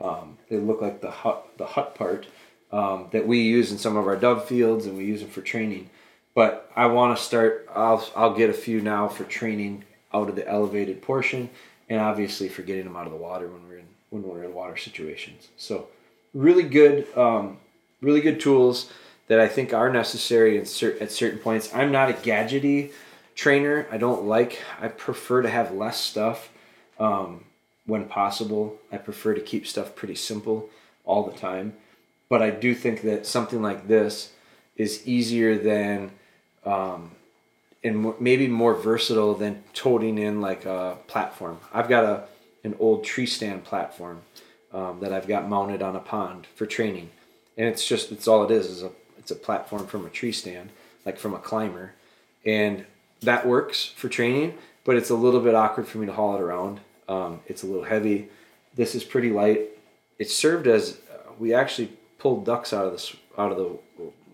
um, 0.00 0.38
they 0.50 0.56
look 0.56 0.82
like 0.82 1.00
the 1.00 1.12
hut 1.12 1.46
the 1.56 1.66
hut 1.66 1.94
part 1.94 2.26
um, 2.72 3.10
that 3.12 3.28
we 3.28 3.42
use 3.42 3.70
in 3.70 3.78
some 3.78 3.96
of 3.96 4.08
our 4.08 4.16
dove 4.16 4.44
fields, 4.46 4.86
and 4.86 4.98
we 4.98 5.04
use 5.04 5.20
them 5.20 5.30
for 5.30 5.42
training. 5.42 5.88
But 6.34 6.68
I 6.74 6.86
want 6.86 7.16
to 7.16 7.22
start. 7.22 7.68
I'll 7.72 8.04
I'll 8.16 8.34
get 8.34 8.50
a 8.50 8.54
few 8.54 8.80
now 8.80 9.06
for 9.06 9.22
training 9.22 9.84
out 10.12 10.28
of 10.28 10.36
the 10.36 10.48
elevated 10.48 11.02
portion, 11.02 11.50
and 11.88 12.00
obviously 12.00 12.48
for 12.48 12.62
getting 12.62 12.84
them 12.84 12.96
out 12.96 13.06
of 13.06 13.12
the 13.12 13.18
water 13.18 13.48
when 13.48 13.68
we're 13.68 13.78
in 13.78 13.86
when 14.10 14.22
we're 14.22 14.44
in 14.44 14.54
water 14.54 14.76
situations. 14.76 15.48
So 15.56 15.88
really 16.32 16.62
good, 16.62 17.06
um, 17.16 17.58
really 18.00 18.20
good 18.20 18.40
tools 18.40 18.90
that 19.26 19.38
I 19.38 19.48
think 19.48 19.74
are 19.74 19.90
necessary 19.92 20.64
cer- 20.64 20.96
at 21.00 21.12
certain 21.12 21.38
points. 21.38 21.72
I'm 21.74 21.92
not 21.92 22.08
a 22.10 22.14
gadgety 22.14 22.92
trainer. 23.34 23.86
I 23.90 23.98
don't 23.98 24.24
like. 24.24 24.60
I 24.80 24.88
prefer 24.88 25.42
to 25.42 25.50
have 25.50 25.72
less 25.72 26.00
stuff 26.00 26.50
um, 26.98 27.44
when 27.86 28.06
possible. 28.06 28.78
I 28.90 28.96
prefer 28.96 29.34
to 29.34 29.40
keep 29.40 29.66
stuff 29.66 29.94
pretty 29.94 30.14
simple 30.14 30.70
all 31.04 31.24
the 31.24 31.36
time. 31.38 31.74
But 32.28 32.42
I 32.42 32.50
do 32.50 32.74
think 32.74 33.02
that 33.02 33.26
something 33.26 33.62
like 33.62 33.88
this 33.88 34.32
is 34.76 35.06
easier 35.06 35.56
than 35.58 36.10
um, 36.64 37.12
and 37.84 38.18
maybe 38.20 38.48
more 38.48 38.74
versatile 38.74 39.34
than 39.34 39.62
toting 39.72 40.18
in 40.18 40.40
like 40.40 40.64
a 40.64 40.98
platform. 41.06 41.60
I've 41.72 41.88
got 41.88 42.04
a 42.04 42.24
an 42.64 42.74
old 42.80 43.04
tree 43.04 43.26
stand 43.26 43.64
platform 43.64 44.22
um, 44.72 44.98
that 45.00 45.12
I've 45.12 45.28
got 45.28 45.48
mounted 45.48 45.80
on 45.80 45.94
a 45.96 46.00
pond 46.00 46.46
for 46.56 46.66
training, 46.66 47.10
and 47.56 47.68
it's 47.68 47.86
just 47.86 48.10
it's 48.12 48.26
all 48.26 48.44
it 48.44 48.50
is 48.50 48.66
is 48.66 48.82
a 48.82 48.90
it's 49.16 49.30
a 49.30 49.36
platform 49.36 49.86
from 49.86 50.06
a 50.06 50.10
tree 50.10 50.32
stand, 50.32 50.70
like 51.06 51.18
from 51.18 51.34
a 51.34 51.38
climber, 51.38 51.92
and 52.44 52.84
that 53.20 53.46
works 53.46 53.84
for 53.84 54.08
training. 54.08 54.54
But 54.84 54.96
it's 54.96 55.10
a 55.10 55.14
little 55.14 55.40
bit 55.40 55.54
awkward 55.54 55.86
for 55.86 55.98
me 55.98 56.06
to 56.06 56.12
haul 56.12 56.36
it 56.36 56.40
around. 56.40 56.80
Um, 57.08 57.40
it's 57.46 57.62
a 57.62 57.66
little 57.66 57.84
heavy. 57.84 58.28
This 58.74 58.94
is 58.94 59.04
pretty 59.04 59.30
light. 59.30 59.68
It 60.18 60.30
served 60.30 60.66
as 60.66 60.98
uh, 61.12 61.32
we 61.38 61.52
actually 61.52 61.92
pulled 62.18 62.44
ducks 62.44 62.72
out 62.72 62.86
of 62.86 62.92
this 62.92 63.14
out 63.36 63.52
of 63.52 63.58
the 63.58 63.78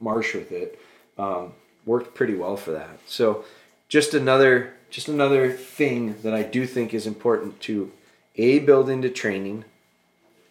marsh 0.00 0.35
with 0.35 0.52
it. 0.52 0.78
Um, 1.18 1.52
worked 1.87 2.14
pretty 2.14 2.35
well 2.35 2.57
for 2.57 2.73
that. 2.73 2.99
So 3.07 3.44
just 3.88 4.14
another 4.14 4.75
just 4.90 5.09
another 5.09 5.51
thing 5.51 6.16
that 6.23 6.35
I 6.35 6.42
do 6.42 6.66
think 6.66 6.94
is 6.94 7.07
important 7.07 7.61
to 7.62 7.90
a 8.37 8.61
build 8.61 8.88
into 8.88 9.11
training, 9.11 9.64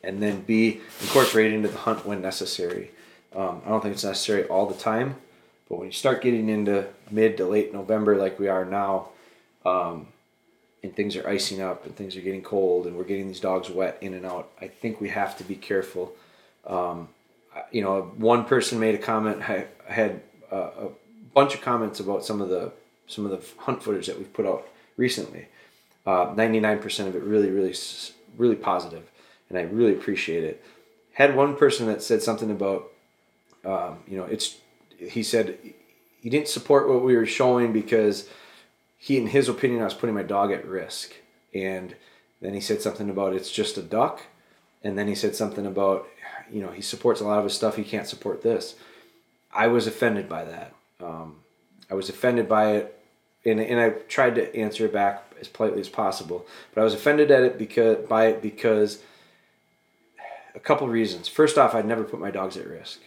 and 0.04 0.22
then 0.22 0.42
b 0.42 0.82
incorporate 1.02 1.54
into 1.54 1.70
the 1.70 1.78
hunt 1.80 2.06
when 2.06 2.22
necessary. 2.22 2.92
Um, 3.36 3.62
I 3.66 3.70
don't 3.70 3.82
think 3.82 3.94
it's 3.94 4.04
necessary 4.04 4.44
all 4.46 4.66
the 4.66 4.76
time, 4.76 5.16
but 5.70 5.78
when 5.80 5.88
you 5.88 5.94
start 5.94 6.22
getting 6.22 6.50
into 6.50 6.88
mid 7.10 7.38
to 7.38 7.46
late 7.46 7.74
November 7.74 8.16
like 8.16 8.40
we 8.40 8.48
are 8.48 8.66
now, 8.66 9.10
um, 9.66 10.08
and 10.84 10.96
things 10.96 11.16
are 11.16 11.28
icing 11.28 11.62
up 11.62 11.86
and 11.86 11.96
things 11.96 12.16
are 12.18 12.22
getting 12.22 12.44
cold 12.44 12.86
and 12.86 12.96
we're 12.96 13.06
getting 13.06 13.28
these 13.28 13.40
dogs 13.40 13.70
wet 13.70 13.98
in 14.02 14.14
and 14.14 14.26
out, 14.26 14.52
I 14.60 14.68
think 14.68 15.00
we 15.00 15.10
have 15.10 15.38
to 15.38 15.44
be 15.44 15.56
careful. 15.56 16.14
Um, 16.68 17.08
you 17.72 17.82
know, 17.82 18.12
one 18.18 18.46
person 18.46 18.80
made 18.80 18.96
a 18.96 18.98
comment. 18.98 19.50
I 19.50 19.68
had 19.88 20.22
a, 20.52 20.58
a 20.58 20.90
bunch 21.34 21.56
of 21.56 21.62
comments 21.62 22.00
about 22.00 22.26
some 22.26 22.42
of 22.42 22.50
the 22.50 22.72
some 23.08 23.26
of 23.26 23.32
the 23.32 23.64
hunt 23.64 23.84
footage 23.84 24.08
that 24.08 24.18
we've 24.18 24.34
put 24.34 24.46
out 24.46 24.68
recently. 24.98 25.48
Ninety 26.06 26.60
nine 26.60 26.80
percent 26.80 27.10
of 27.10 27.16
it 27.16 27.24
really, 27.24 27.50
really, 27.50 27.74
really 28.38 28.56
positive, 28.56 29.10
and 29.50 29.58
I 29.58 29.62
really 29.62 29.94
appreciate 29.94 30.44
it. 30.44 30.64
Had 31.14 31.36
one 31.36 31.56
person 31.56 31.88
that 31.88 32.02
said 32.02 32.22
something 32.22 32.52
about, 32.52 32.92
um, 33.66 34.00
you 34.08 34.18
know, 34.18 34.26
it's. 34.26 34.58
He 34.98 35.24
said 35.24 35.58
he 36.22 36.30
didn't 36.30 36.48
support 36.48 36.88
what 36.88 37.04
we 37.04 37.16
were 37.16 37.26
showing 37.26 37.74
because 37.74 38.30
he, 38.98 39.18
in 39.18 39.28
his 39.28 39.50
opinion, 39.50 39.82
I 39.82 39.86
was 39.86 39.94
putting 39.94 40.16
my 40.16 40.24
dog 40.24 40.52
at 40.52 40.66
risk. 40.66 41.14
And 41.54 41.96
then 42.42 42.54
he 42.54 42.62
said 42.62 42.82
something 42.82 43.10
about 43.10 43.34
it's 43.34 43.52
just 43.52 43.78
a 43.78 43.82
duck, 43.82 44.24
and 44.84 44.98
then 44.98 45.08
he 45.08 45.14
said 45.14 45.36
something 45.36 45.66
about, 45.66 46.08
you 46.52 46.62
know, 46.62 46.72
he 46.72 46.82
supports 46.82 47.22
a 47.22 47.26
lot 47.26 47.38
of 47.38 47.44
his 47.44 47.54
stuff. 47.54 47.76
He 47.76 47.84
can't 47.84 48.08
support 48.08 48.42
this. 48.42 48.76
I 49.54 49.68
was 49.68 49.86
offended 49.86 50.28
by 50.28 50.46
that. 50.46 50.74
Um, 51.04 51.38
I 51.90 51.96
was 51.96 52.10
offended 52.10 52.48
by 52.48 52.72
it, 52.74 53.00
and, 53.46 53.60
and 53.60 53.80
I 53.80 53.90
tried 53.90 54.36
to 54.36 54.56
answer 54.56 54.86
it 54.86 54.94
back 54.94 55.24
as 55.40 55.48
politely 55.48 55.82
as 55.82 55.90
possible. 55.90 56.46
But 56.74 56.82
I 56.82 56.84
was 56.84 56.94
offended 56.94 57.30
at 57.32 57.44
it 57.44 57.58
because 57.58 57.98
by 58.08 58.28
it 58.28 58.42
because 58.42 59.04
a 60.56 60.60
couple 60.60 60.88
reasons. 60.88 61.28
First 61.28 61.58
off, 61.58 61.76
I'd 61.76 61.86
never 61.86 62.04
put 62.04 62.20
my 62.20 62.32
dogs 62.32 62.58
at 62.58 62.68
risk, 62.68 63.02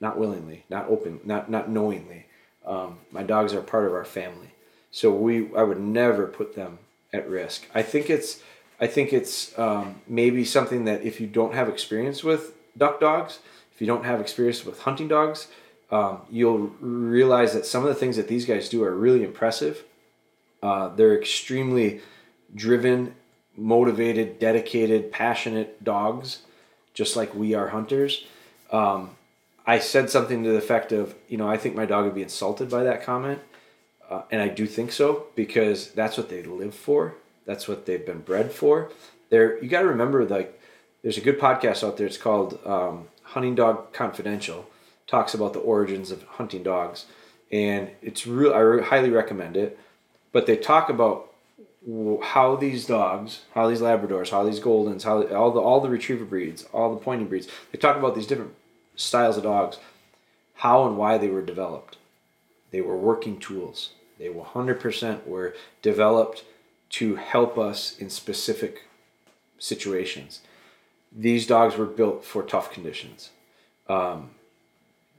not 0.00 0.18
willingly, 0.18 0.64
not 0.70 0.88
open, 0.88 1.20
not 1.24 1.50
not 1.50 1.68
knowingly. 1.68 2.26
Um, 2.64 2.98
my 3.10 3.22
dogs 3.22 3.52
are 3.54 3.60
part 3.60 3.86
of 3.86 3.92
our 3.92 4.04
family, 4.04 4.52
so 4.90 5.12
we 5.12 5.52
I 5.54 5.62
would 5.62 5.80
never 5.80 6.26
put 6.26 6.54
them 6.54 6.78
at 7.12 7.28
risk. 7.28 7.66
I 7.74 7.82
think 7.82 8.08
it's 8.08 8.42
I 8.80 8.86
think 8.86 9.12
it's 9.12 9.56
um, 9.58 9.96
maybe 10.06 10.44
something 10.44 10.84
that 10.84 11.02
if 11.02 11.20
you 11.20 11.26
don't 11.26 11.54
have 11.54 11.68
experience 11.68 12.22
with 12.22 12.52
duck 12.76 13.00
dogs, 13.00 13.40
if 13.72 13.80
you 13.80 13.86
don't 13.86 14.04
have 14.04 14.20
experience 14.20 14.64
with 14.64 14.80
hunting 14.80 15.08
dogs, 15.08 15.48
um, 15.92 16.22
you'll 16.30 16.72
realize 16.80 17.52
that 17.52 17.66
some 17.66 17.82
of 17.82 17.88
the 17.88 17.94
things 17.94 18.16
that 18.16 18.26
these 18.26 18.46
guys 18.46 18.68
do 18.68 18.82
are 18.82 18.94
really 18.94 19.22
impressive. 19.22 19.84
Uh, 20.62 20.88
they're 20.88 21.16
extremely 21.18 22.00
driven, 22.54 23.14
motivated, 23.56 24.38
dedicated, 24.38 25.12
passionate 25.12 25.84
dogs, 25.84 26.42
just 26.94 27.14
like 27.14 27.34
we 27.34 27.54
are 27.54 27.68
hunters. 27.68 28.24
Um, 28.72 29.10
I 29.66 29.78
said 29.78 30.08
something 30.08 30.42
to 30.42 30.50
the 30.50 30.56
effect 30.56 30.92
of, 30.92 31.14
you 31.28 31.36
know, 31.36 31.48
I 31.48 31.58
think 31.58 31.76
my 31.76 31.84
dog 31.84 32.06
would 32.06 32.14
be 32.14 32.22
insulted 32.22 32.70
by 32.70 32.82
that 32.84 33.04
comment. 33.04 33.40
Uh, 34.10 34.22
and 34.30 34.40
I 34.42 34.48
do 34.48 34.66
think 34.66 34.92
so 34.92 35.26
because 35.34 35.92
that's 35.92 36.16
what 36.16 36.28
they 36.28 36.42
live 36.42 36.74
for. 36.74 37.14
That's 37.44 37.68
what 37.68 37.86
they've 37.86 38.04
been 38.04 38.20
bred 38.20 38.52
for. 38.52 38.90
There, 39.30 39.62
you 39.62 39.68
got 39.68 39.82
to 39.82 39.88
remember, 39.88 40.24
like, 40.24 40.58
there's 41.02 41.18
a 41.18 41.22
good 41.22 41.38
podcast 41.38 41.86
out 41.86 41.96
there. 41.96 42.06
It's 42.06 42.16
called 42.16 42.58
um, 42.64 43.08
Hunting 43.22 43.54
Dog 43.54 43.92
Confidential. 43.92 44.68
Talks 45.06 45.34
about 45.34 45.52
the 45.52 45.58
origins 45.58 46.10
of 46.10 46.22
hunting 46.24 46.62
dogs, 46.62 47.06
and 47.50 47.90
it's 48.00 48.26
real. 48.26 48.54
I 48.54 48.84
highly 48.84 49.10
recommend 49.10 49.56
it. 49.56 49.78
But 50.32 50.46
they 50.46 50.56
talk 50.56 50.88
about 50.88 51.32
how 52.22 52.56
these 52.56 52.86
dogs, 52.86 53.42
how 53.54 53.68
these 53.68 53.80
Labradors, 53.80 54.30
how 54.30 54.44
these 54.44 54.60
Goldens, 54.60 55.02
how 55.02 55.22
all 55.34 55.50
the 55.50 55.60
all 55.60 55.80
the 55.80 55.90
Retriever 55.90 56.24
breeds, 56.24 56.64
all 56.72 56.94
the 56.94 57.00
Pointing 57.00 57.28
breeds. 57.28 57.48
They 57.70 57.78
talk 57.78 57.96
about 57.96 58.14
these 58.14 58.26
different 58.26 58.54
styles 58.96 59.36
of 59.36 59.42
dogs, 59.42 59.78
how 60.54 60.86
and 60.86 60.96
why 60.96 61.18
they 61.18 61.28
were 61.28 61.42
developed. 61.42 61.96
They 62.70 62.80
were 62.80 62.96
working 62.96 63.38
tools. 63.38 63.90
They 64.18 64.28
were 64.28 64.44
100% 64.44 65.26
were 65.26 65.54
developed 65.82 66.44
to 66.90 67.16
help 67.16 67.58
us 67.58 67.98
in 67.98 68.10
specific 68.10 68.84
situations. 69.58 70.40
These 71.10 71.46
dogs 71.46 71.76
were 71.76 71.86
built 71.86 72.24
for 72.24 72.42
tough 72.42 72.70
conditions. 72.72 73.30
Um, 73.88 74.30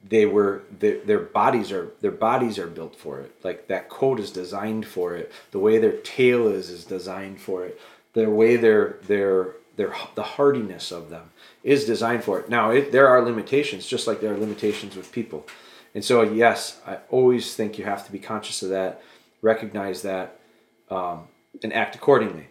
they 0.07 0.25
were 0.25 0.63
their, 0.79 0.99
their 0.99 1.19
bodies 1.19 1.71
are 1.71 1.91
their 2.01 2.11
bodies 2.11 2.59
are 2.59 2.67
built 2.67 2.95
for 2.95 3.19
it. 3.21 3.33
Like 3.43 3.67
that 3.67 3.89
coat 3.89 4.19
is 4.19 4.31
designed 4.31 4.85
for 4.85 5.15
it. 5.15 5.31
The 5.51 5.59
way 5.59 5.77
their 5.77 5.97
tail 5.97 6.47
is 6.47 6.69
is 6.69 6.85
designed 6.85 7.39
for 7.39 7.65
it. 7.65 7.79
The 8.13 8.29
way 8.29 8.57
their 8.57 8.97
their 9.07 9.55
their 9.77 9.95
the 10.15 10.23
hardiness 10.23 10.91
of 10.91 11.09
them 11.09 11.31
is 11.63 11.85
designed 11.85 12.23
for 12.23 12.39
it. 12.39 12.49
Now 12.49 12.71
it, 12.71 12.91
there 12.91 13.07
are 13.07 13.21
limitations, 13.21 13.87
just 13.87 14.05
like 14.05 14.19
there 14.19 14.33
are 14.33 14.37
limitations 14.37 14.95
with 14.95 15.11
people. 15.11 15.47
And 15.95 16.03
so 16.03 16.21
yes, 16.21 16.81
I 16.85 16.97
always 17.09 17.55
think 17.55 17.77
you 17.77 17.85
have 17.85 18.05
to 18.05 18.11
be 18.11 18.19
conscious 18.19 18.61
of 18.61 18.69
that, 18.69 19.01
recognize 19.41 20.01
that, 20.01 20.39
um, 20.89 21.27
and 21.63 21.71
act 21.71 21.95
accordingly. 21.95 22.47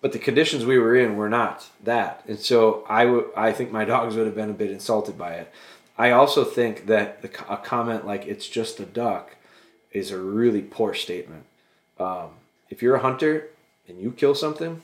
But 0.00 0.12
the 0.12 0.18
conditions 0.18 0.64
we 0.64 0.78
were 0.78 0.96
in 0.96 1.16
were 1.16 1.28
not 1.28 1.68
that, 1.84 2.22
and 2.26 2.38
so 2.38 2.86
I, 2.88 3.22
I 3.36 3.52
think 3.52 3.70
my 3.70 3.84
dogs 3.94 4.14
would 4.14 4.26
have 4.26 4.34
been 4.34 4.50
a 4.50 4.54
bit 4.54 4.70
insulted 4.70 5.18
by 5.18 5.32
it. 5.32 5.52
I 6.00 6.12
also 6.12 6.44
think 6.44 6.86
that 6.86 7.20
the, 7.20 7.28
a 7.52 7.58
comment 7.58 8.06
like 8.06 8.26
"it's 8.26 8.48
just 8.48 8.80
a 8.80 8.86
duck" 8.86 9.36
is 9.92 10.10
a 10.10 10.18
really 10.18 10.62
poor 10.62 10.94
statement. 10.94 11.44
Um, 11.98 12.30
if 12.70 12.80
you're 12.80 12.96
a 12.96 13.00
hunter 13.00 13.48
and 13.86 14.00
you 14.00 14.10
kill 14.10 14.34
something, 14.34 14.80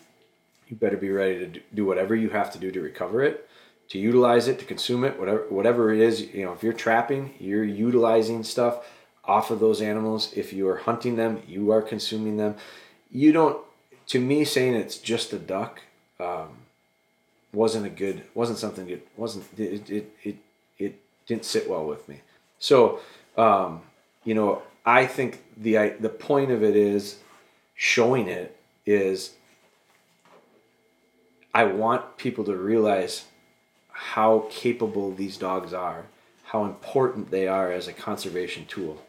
you 0.68 0.76
better 0.76 0.98
be 0.98 1.10
ready 1.10 1.38
to 1.38 1.60
do 1.74 1.86
whatever 1.86 2.14
you 2.14 2.28
have 2.30 2.52
to 2.52 2.58
do 2.58 2.70
to 2.70 2.82
recover 2.82 3.22
it, 3.22 3.48
to 3.88 3.98
utilize 3.98 4.46
it, 4.46 4.58
to 4.58 4.66
consume 4.66 5.04
it, 5.04 5.18
whatever 5.18 5.46
whatever 5.48 5.90
it 5.90 6.00
is. 6.00 6.20
You 6.34 6.44
know, 6.44 6.52
if 6.52 6.62
you're 6.62 6.74
trapping, 6.74 7.32
you're 7.40 7.64
utilizing 7.64 8.44
stuff 8.44 8.86
off 9.24 9.50
of 9.50 9.58
those 9.58 9.80
animals. 9.80 10.34
If 10.36 10.52
you 10.52 10.68
are 10.68 10.76
hunting 10.76 11.16
them, 11.16 11.42
you 11.48 11.72
are 11.72 11.80
consuming 11.80 12.36
them. 12.36 12.56
You 13.10 13.32
don't. 13.32 13.64
To 14.08 14.20
me, 14.20 14.44
saying 14.44 14.74
it's 14.74 14.98
just 14.98 15.32
a 15.32 15.38
duck 15.38 15.80
um, 16.20 16.48
wasn't 17.54 17.86
a 17.86 17.90
good. 17.90 18.24
wasn't 18.34 18.58
something 18.58 18.86
good. 18.86 19.00
wasn't 19.16 19.46
it? 19.58 19.88
It 19.88 20.10
it 20.22 20.36
it 20.78 20.94
didn't 21.26 21.44
sit 21.44 21.68
well 21.68 21.84
with 21.84 22.08
me. 22.08 22.20
So, 22.58 23.00
um, 23.36 23.82
you 24.24 24.34
know, 24.34 24.62
I 24.84 25.06
think 25.06 25.42
the 25.56 25.94
the 26.00 26.08
point 26.08 26.50
of 26.50 26.62
it 26.62 26.76
is 26.76 27.18
showing 27.74 28.28
it 28.28 28.56
is 28.84 29.34
I 31.52 31.64
want 31.64 32.16
people 32.16 32.44
to 32.44 32.54
realize 32.54 33.24
how 33.90 34.46
capable 34.50 35.12
these 35.12 35.38
dogs 35.38 35.72
are, 35.72 36.04
how 36.44 36.64
important 36.64 37.30
they 37.30 37.48
are 37.48 37.72
as 37.72 37.88
a 37.88 37.92
conservation 37.92 38.66
tool. 38.66 39.02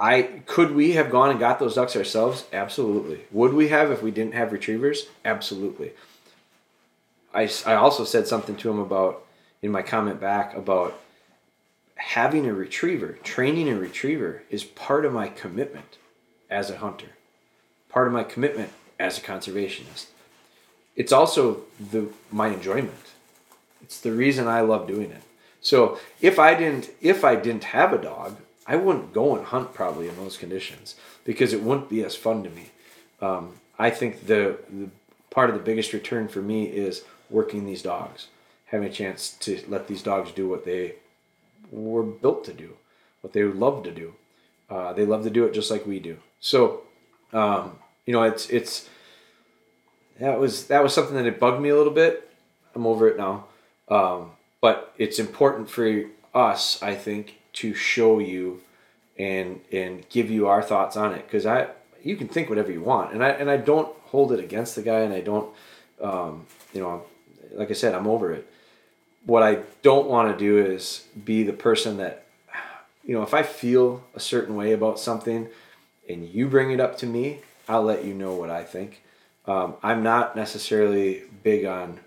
I 0.00 0.22
could 0.46 0.74
we 0.74 0.92
have 0.92 1.10
gone 1.10 1.30
and 1.30 1.38
got 1.38 1.58
those 1.58 1.74
ducks 1.74 1.94
ourselves? 1.94 2.46
Absolutely. 2.52 3.20
Would 3.30 3.52
we 3.52 3.68
have 3.68 3.90
if 3.90 4.02
we 4.02 4.10
didn't 4.10 4.34
have 4.34 4.52
retrievers? 4.52 5.06
Absolutely. 5.24 5.92
I, 7.34 7.48
I 7.66 7.74
also 7.74 8.04
said 8.04 8.26
something 8.26 8.56
to 8.56 8.70
him 8.70 8.78
about 8.78 9.24
in 9.62 9.70
my 9.70 9.82
comment 9.82 10.20
back 10.20 10.54
about 10.54 11.00
having 11.94 12.46
a 12.46 12.52
retriever, 12.52 13.18
training 13.22 13.68
a 13.68 13.76
retriever 13.76 14.42
is 14.50 14.64
part 14.64 15.04
of 15.04 15.12
my 15.12 15.28
commitment 15.28 15.98
as 16.50 16.68
a 16.68 16.78
hunter, 16.78 17.10
part 17.88 18.08
of 18.08 18.12
my 18.12 18.24
commitment 18.24 18.70
as 18.98 19.18
a 19.18 19.22
conservationist. 19.22 20.06
It's 20.96 21.12
also 21.12 21.62
the 21.80 22.08
my 22.30 22.48
enjoyment. 22.48 22.92
It's 23.82 24.00
the 24.00 24.12
reason 24.12 24.46
I 24.46 24.60
love 24.60 24.86
doing 24.86 25.10
it. 25.10 25.22
So 25.60 25.98
if 26.20 26.38
I 26.38 26.54
didn't 26.54 26.90
if 27.00 27.24
I 27.24 27.36
didn't 27.36 27.64
have 27.64 27.92
a 27.92 28.02
dog, 28.02 28.36
I 28.66 28.76
wouldn't 28.76 29.12
go 29.12 29.36
and 29.36 29.46
hunt 29.46 29.72
probably 29.72 30.08
in 30.08 30.16
those 30.16 30.36
conditions 30.36 30.96
because 31.24 31.52
it 31.52 31.62
wouldn't 31.62 31.88
be 31.88 32.04
as 32.04 32.16
fun 32.16 32.42
to 32.42 32.50
me. 32.50 32.70
Um, 33.20 33.54
I 33.78 33.90
think 33.90 34.26
the, 34.26 34.58
the 34.68 34.90
part 35.30 35.48
of 35.48 35.56
the 35.56 35.62
biggest 35.62 35.92
return 35.92 36.28
for 36.28 36.42
me 36.42 36.64
is 36.64 37.04
working 37.30 37.64
these 37.64 37.82
dogs 37.82 38.26
having 38.72 38.88
a 38.88 38.92
chance 38.92 39.30
to 39.40 39.62
let 39.68 39.86
these 39.86 40.02
dogs 40.02 40.32
do 40.32 40.48
what 40.48 40.64
they 40.64 40.94
were 41.70 42.02
built 42.02 42.44
to 42.44 42.52
do, 42.52 42.74
what 43.20 43.34
they 43.34 43.44
love 43.44 43.84
to 43.84 43.92
do. 43.92 44.14
Uh, 44.68 44.92
they 44.94 45.04
love 45.04 45.22
to 45.22 45.30
do 45.30 45.44
it 45.44 45.52
just 45.52 45.70
like 45.70 45.86
we 45.86 46.00
do. 46.00 46.16
So, 46.40 46.82
um, 47.32 47.78
you 48.06 48.14
know, 48.14 48.22
it's 48.22 48.48
it's 48.48 48.88
that 50.18 50.40
was 50.40 50.66
that 50.68 50.82
was 50.82 50.94
something 50.94 51.14
that 51.14 51.26
it 51.26 51.38
bugged 51.38 51.60
me 51.60 51.68
a 51.68 51.76
little 51.76 51.92
bit. 51.92 52.30
I'm 52.74 52.86
over 52.86 53.06
it 53.06 53.18
now, 53.18 53.44
um, 53.88 54.32
but 54.62 54.94
it's 54.96 55.18
important 55.18 55.68
for 55.68 56.04
us, 56.34 56.82
I 56.82 56.94
think, 56.94 57.38
to 57.54 57.74
show 57.74 58.18
you 58.18 58.62
and 59.18 59.60
and 59.70 60.08
give 60.08 60.30
you 60.30 60.48
our 60.48 60.62
thoughts 60.62 60.96
on 60.96 61.12
it 61.12 61.26
because 61.26 61.44
I 61.44 61.68
you 62.02 62.16
can 62.16 62.28
think 62.28 62.48
whatever 62.48 62.72
you 62.72 62.80
want, 62.80 63.12
and 63.12 63.22
I 63.22 63.28
and 63.28 63.50
I 63.50 63.58
don't 63.58 63.94
hold 64.06 64.32
it 64.32 64.40
against 64.40 64.74
the 64.74 64.82
guy, 64.82 65.00
and 65.00 65.12
I 65.12 65.20
don't, 65.20 65.54
um, 66.00 66.46
you 66.72 66.80
know, 66.80 67.02
like 67.52 67.70
I 67.70 67.74
said, 67.74 67.94
I'm 67.94 68.06
over 68.06 68.32
it 68.32 68.48
what 69.24 69.42
I 69.42 69.60
don't 69.82 70.08
want 70.08 70.36
to 70.36 70.44
do 70.44 70.58
is 70.58 71.04
be 71.24 71.42
the 71.42 71.52
person 71.52 71.96
that, 71.98 72.26
you 73.04 73.14
know, 73.14 73.22
if 73.22 73.34
I 73.34 73.42
feel 73.42 74.04
a 74.14 74.20
certain 74.20 74.56
way 74.56 74.72
about 74.72 74.98
something 74.98 75.48
and 76.08 76.28
you 76.28 76.48
bring 76.48 76.70
it 76.70 76.80
up 76.80 76.98
to 76.98 77.06
me, 77.06 77.40
I'll 77.68 77.82
let 77.82 78.04
you 78.04 78.14
know 78.14 78.34
what 78.34 78.50
I 78.50 78.64
think. 78.64 79.02
Um, 79.46 79.74
I'm 79.82 80.02
not 80.02 80.36
necessarily 80.36 81.22
big 81.42 81.64
on 81.64 82.00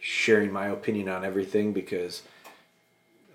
sharing 0.00 0.52
my 0.52 0.66
opinion 0.66 1.08
on 1.08 1.24
everything 1.24 1.72
because 1.72 2.22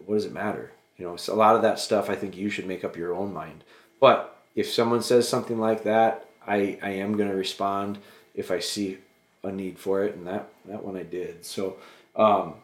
what 0.06 0.16
does 0.16 0.26
it 0.26 0.34
matter? 0.34 0.72
You 0.98 1.06
know, 1.06 1.18
a 1.28 1.36
lot 1.36 1.56
of 1.56 1.62
that 1.62 1.80
stuff 1.80 2.10
I 2.10 2.16
think 2.16 2.36
you 2.36 2.50
should 2.50 2.68
make 2.68 2.84
up 2.84 2.98
your 2.98 3.14
own 3.16 3.34
mind. 3.34 3.64
But 4.00 4.38
if 4.56 4.70
someone 4.70 5.02
says 5.02 5.28
something 5.28 5.60
like 5.60 5.84
that, 5.84 6.26
I, 6.46 6.78
I 6.82 6.92
am 6.92 7.16
going 7.16 7.30
to 7.30 7.36
respond 7.36 8.00
if 8.36 8.52
I 8.52 8.60
see 8.60 8.98
a 9.44 9.52
need 9.52 9.80
for 9.80 10.04
it, 10.04 10.16
and 10.16 10.28
that, 10.28 10.50
that 10.66 10.84
one 10.84 10.98
I 10.98 11.04
did. 11.04 11.46
So, 11.46 11.78
um, 12.16 12.56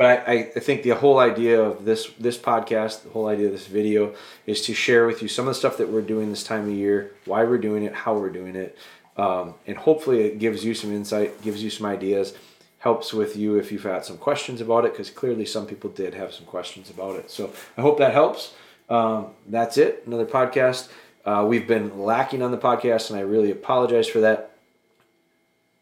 but 0.00 0.26
I, 0.26 0.50
I 0.56 0.60
think 0.60 0.82
the 0.82 0.94
whole 0.94 1.18
idea 1.18 1.60
of 1.60 1.84
this 1.84 2.06
this 2.18 2.38
podcast, 2.38 3.02
the 3.02 3.10
whole 3.10 3.28
idea 3.28 3.48
of 3.48 3.52
this 3.52 3.66
video, 3.66 4.14
is 4.46 4.62
to 4.62 4.72
share 4.72 5.06
with 5.06 5.20
you 5.20 5.28
some 5.28 5.46
of 5.46 5.50
the 5.50 5.58
stuff 5.58 5.76
that 5.76 5.90
we're 5.90 6.00
doing 6.00 6.30
this 6.30 6.42
time 6.42 6.62
of 6.62 6.72
year, 6.72 7.12
why 7.26 7.44
we're 7.44 7.58
doing 7.58 7.82
it, 7.82 7.92
how 7.92 8.16
we're 8.16 8.30
doing 8.30 8.56
it, 8.56 8.78
um, 9.18 9.52
and 9.66 9.76
hopefully 9.76 10.22
it 10.22 10.38
gives 10.38 10.64
you 10.64 10.72
some 10.72 10.90
insight, 10.90 11.42
gives 11.42 11.62
you 11.62 11.68
some 11.68 11.84
ideas, 11.84 12.32
helps 12.78 13.12
with 13.12 13.36
you 13.36 13.56
if 13.56 13.70
you've 13.70 13.82
had 13.82 14.02
some 14.02 14.16
questions 14.16 14.62
about 14.62 14.86
it, 14.86 14.92
because 14.92 15.10
clearly 15.10 15.44
some 15.44 15.66
people 15.66 15.90
did 15.90 16.14
have 16.14 16.32
some 16.32 16.46
questions 16.46 16.88
about 16.88 17.16
it. 17.16 17.30
So 17.30 17.52
I 17.76 17.82
hope 17.82 17.98
that 17.98 18.14
helps. 18.14 18.54
Um, 18.88 19.26
that's 19.46 19.76
it. 19.76 20.04
Another 20.06 20.24
podcast. 20.24 20.88
Uh, 21.26 21.44
we've 21.46 21.68
been 21.68 21.98
lacking 21.98 22.40
on 22.40 22.52
the 22.52 22.56
podcast, 22.56 23.10
and 23.10 23.18
I 23.18 23.22
really 23.22 23.50
apologize 23.50 24.08
for 24.08 24.20
that. 24.20 24.52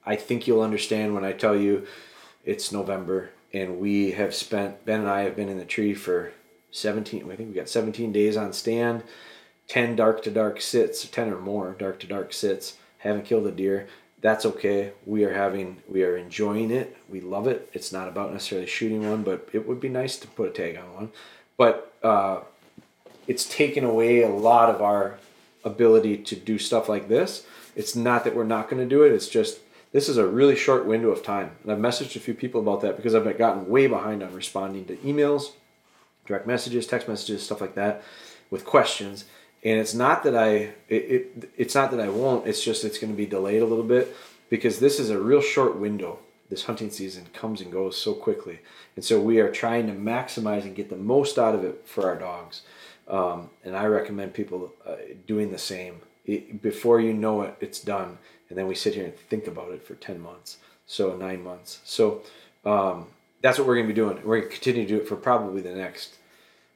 I 0.04 0.16
think 0.16 0.48
you'll 0.48 0.62
understand 0.62 1.14
when 1.14 1.24
I 1.24 1.31
tell 1.31 1.54
you 1.54 1.87
it's 2.44 2.72
November 2.72 3.31
and 3.52 3.78
we 3.78 4.12
have 4.12 4.34
spent 4.34 4.84
Ben 4.84 5.00
and 5.00 5.08
I 5.08 5.22
have 5.22 5.37
been 5.37 5.48
in 5.48 5.58
the 5.58 5.64
tree 5.64 5.94
for 5.94 6.32
17 6.70 7.30
I 7.30 7.37
think 7.37 7.48
we 7.48 7.54
got 7.54 7.68
17 7.68 8.12
days 8.12 8.37
on 8.37 8.52
stand. 8.52 9.02
10 9.68 9.96
dark 9.96 10.22
to 10.22 10.30
dark 10.30 10.61
sits 10.61 11.06
10 11.06 11.30
or 11.30 11.40
more 11.40 11.76
dark 11.78 11.98
to 12.00 12.06
dark 12.06 12.32
sits. 12.32 12.76
Haven't 12.98 13.26
killed 13.26 13.46
a 13.46 13.50
deer. 13.50 13.87
That's 14.20 14.44
okay. 14.44 14.92
We 15.06 15.24
are 15.24 15.34
having 15.34 15.82
we 15.88 16.02
are 16.02 16.16
enjoying 16.16 16.70
it. 16.70 16.96
We 17.08 17.20
love 17.20 17.46
it. 17.46 17.70
It's 17.72 17.92
not 17.92 18.08
about 18.08 18.32
necessarily 18.32 18.66
shooting 18.66 19.08
one 19.08 19.22
but 19.22 19.48
it 19.52 19.66
would 19.66 19.80
be 19.80 19.88
nice 19.88 20.16
to 20.18 20.28
put 20.28 20.48
a 20.48 20.52
tag 20.52 20.76
on 20.76 20.94
one. 20.94 21.12
But 21.56 21.92
uh, 22.02 22.40
it's 23.26 23.44
taken 23.44 23.84
away 23.84 24.22
a 24.22 24.28
lot 24.28 24.70
of 24.70 24.80
our 24.80 25.18
ability 25.64 26.18
to 26.18 26.37
do 26.37 26.58
stuff 26.58 26.88
like 26.88 27.08
this. 27.08 27.44
It's 27.76 27.94
not 27.94 28.24
that 28.24 28.34
we're 28.34 28.44
not 28.44 28.68
going 28.68 28.82
to 28.82 28.88
do 28.88 29.02
it. 29.02 29.12
It's 29.12 29.28
just 29.28 29.61
this 29.92 30.09
is 30.09 30.16
a 30.16 30.27
really 30.27 30.57
short 30.57 30.87
window 30.87 31.09
of 31.11 31.22
time. 31.22 31.53
And 31.62 31.72
I've 31.72 31.79
messaged 31.79 32.16
a 32.16 32.20
few 32.20 32.35
people 32.35 32.61
about 32.61 32.83
that 32.83 32.96
because 32.96 33.14
I've 33.14 33.38
gotten 33.38 33.68
way 33.68 33.87
behind 33.87 34.22
on 34.22 34.35
responding 34.35 34.85
to 34.87 34.96
emails, 34.96 35.53
direct 36.27 36.46
messages, 36.46 36.87
text 36.87 37.09
messages, 37.09 37.42
stuff 37.42 37.61
like 37.61 37.74
that 37.74 38.03
with 38.51 38.64
questions. 38.64 39.24
And 39.64 39.81
it's 39.81 39.94
not 39.94 40.22
that 40.24 40.37
I 40.37 40.74
it, 40.88 40.94
it 41.37 41.51
it's 41.57 41.74
not 41.74 41.90
that 41.90 42.01
I 42.01 42.09
won't, 42.09 42.46
it's 42.46 42.62
just 42.62 42.85
it's 42.85 42.98
going 42.98 43.12
to 43.12 43.16
be 43.16 43.27
delayed 43.27 43.62
a 43.62 43.66
little 43.66 43.85
bit 43.85 44.14
because 44.51 44.79
this 44.79 45.01
is 45.01 45.11
a 45.11 45.18
real 45.18 45.40
short 45.40 45.77
window. 45.77 46.18
This 46.51 46.64
hunting 46.64 46.90
season 46.90 47.27
comes 47.35 47.61
and 47.61 47.70
goes 47.70 47.96
so 47.96 48.14
quickly. 48.14 48.61
And 48.96 49.05
so 49.05 49.20
we 49.20 49.38
are 49.38 49.51
trying 49.51 49.87
to 49.87 49.92
maximize 49.92 50.62
and 50.62 50.74
get 50.74 50.88
the 50.88 50.96
most 50.96 51.38
out 51.38 51.55
of 51.55 51.62
it 51.62 51.83
for 51.87 52.09
our 52.09 52.16
dogs. 52.16 52.62
Um, 53.07 53.51
and 53.64 53.77
I 53.77 53.85
recommend 53.87 54.33
people 54.33 54.72
uh, 54.87 54.96
doing 55.27 55.51
the 55.51 55.59
same. 55.59 56.01
It, 56.24 56.62
before 56.62 57.01
you 57.01 57.12
know 57.12 57.42
it, 57.42 57.57
it's 57.61 57.81
done. 57.81 58.18
And 58.48 58.58
then 58.58 58.66
we 58.66 58.74
sit 58.74 58.94
here 58.94 59.04
and 59.04 59.16
think 59.16 59.46
about 59.46 59.72
it 59.72 59.82
for 59.82 59.94
10 59.94 60.20
months. 60.20 60.58
So 60.87 61.14
nine 61.16 61.42
months. 61.42 61.80
So 61.84 62.22
um, 62.64 63.06
that's 63.42 63.58
what 63.58 63.66
we're 63.66 63.76
going 63.76 63.87
to 63.87 63.92
be 63.92 64.00
doing. 64.00 64.16
We're 64.24 64.38
going 64.40 64.50
to 64.50 64.54
continue 64.54 64.82
to 64.82 64.88
do 64.88 64.96
it 65.00 65.08
for 65.08 65.16
probably 65.16 65.61
the 65.61 65.72
next, 65.72 66.16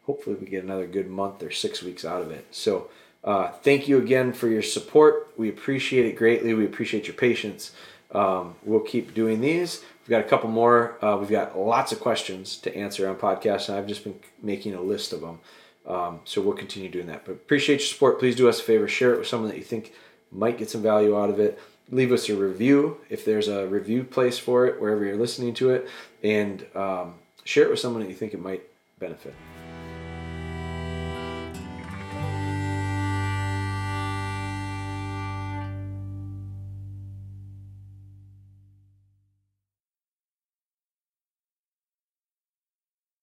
hopefully, 0.04 0.36
we 0.36 0.46
get 0.46 0.64
another 0.64 0.86
good 0.86 1.08
month 1.08 1.42
or 1.42 1.50
six 1.50 1.82
weeks 1.82 2.04
out 2.04 2.20
of 2.22 2.30
it. 2.30 2.46
So 2.50 2.90
uh, 3.24 3.48
thank 3.48 3.88
you 3.88 3.98
again 3.98 4.32
for 4.32 4.48
your 4.48 4.62
support. 4.62 5.32
We 5.36 5.48
appreciate 5.48 6.06
it 6.06 6.16
greatly. 6.16 6.54
We 6.54 6.64
appreciate 6.64 7.06
your 7.06 7.16
patience. 7.16 7.72
Um, 8.12 8.56
we'll 8.64 8.80
keep 8.80 9.14
doing 9.14 9.40
these. 9.40 9.82
We've 10.02 10.10
got 10.10 10.20
a 10.20 10.28
couple 10.28 10.50
more. 10.50 11.02
Uh, 11.02 11.16
we've 11.16 11.30
got 11.30 11.58
lots 11.58 11.92
of 11.92 12.00
questions 12.00 12.56
to 12.58 12.76
answer 12.76 13.08
on 13.08 13.16
podcasts, 13.16 13.68
and 13.68 13.78
I've 13.78 13.86
just 13.86 14.04
been 14.04 14.18
making 14.42 14.74
a 14.74 14.82
list 14.82 15.12
of 15.12 15.20
them. 15.20 15.38
Um, 15.86 16.20
so 16.24 16.40
we'll 16.40 16.54
continue 16.54 16.88
doing 16.88 17.06
that. 17.06 17.24
But 17.24 17.32
appreciate 17.32 17.80
your 17.80 17.86
support. 17.86 18.18
Please 18.18 18.36
do 18.36 18.48
us 18.48 18.60
a 18.60 18.62
favor. 18.62 18.86
Share 18.86 19.14
it 19.14 19.18
with 19.18 19.28
someone 19.28 19.50
that 19.50 19.56
you 19.56 19.64
think 19.64 19.92
might 20.32 20.58
get 20.58 20.70
some 20.70 20.82
value 20.82 21.16
out 21.18 21.30
of 21.30 21.38
it. 21.38 21.58
Leave 21.90 22.12
us 22.12 22.28
a 22.28 22.34
review 22.34 22.98
if 23.10 23.24
there's 23.24 23.48
a 23.48 23.66
review 23.66 24.04
place 24.04 24.38
for 24.38 24.66
it, 24.66 24.80
wherever 24.80 25.04
you're 25.04 25.16
listening 25.16 25.52
to 25.54 25.70
it. 25.70 25.88
And 26.22 26.64
um, 26.74 27.14
share 27.44 27.64
it 27.64 27.70
with 27.70 27.80
someone 27.80 28.02
that 28.02 28.08
you 28.08 28.14
think 28.14 28.32
it 28.34 28.40
might 28.40 28.62
benefit. 28.98 29.34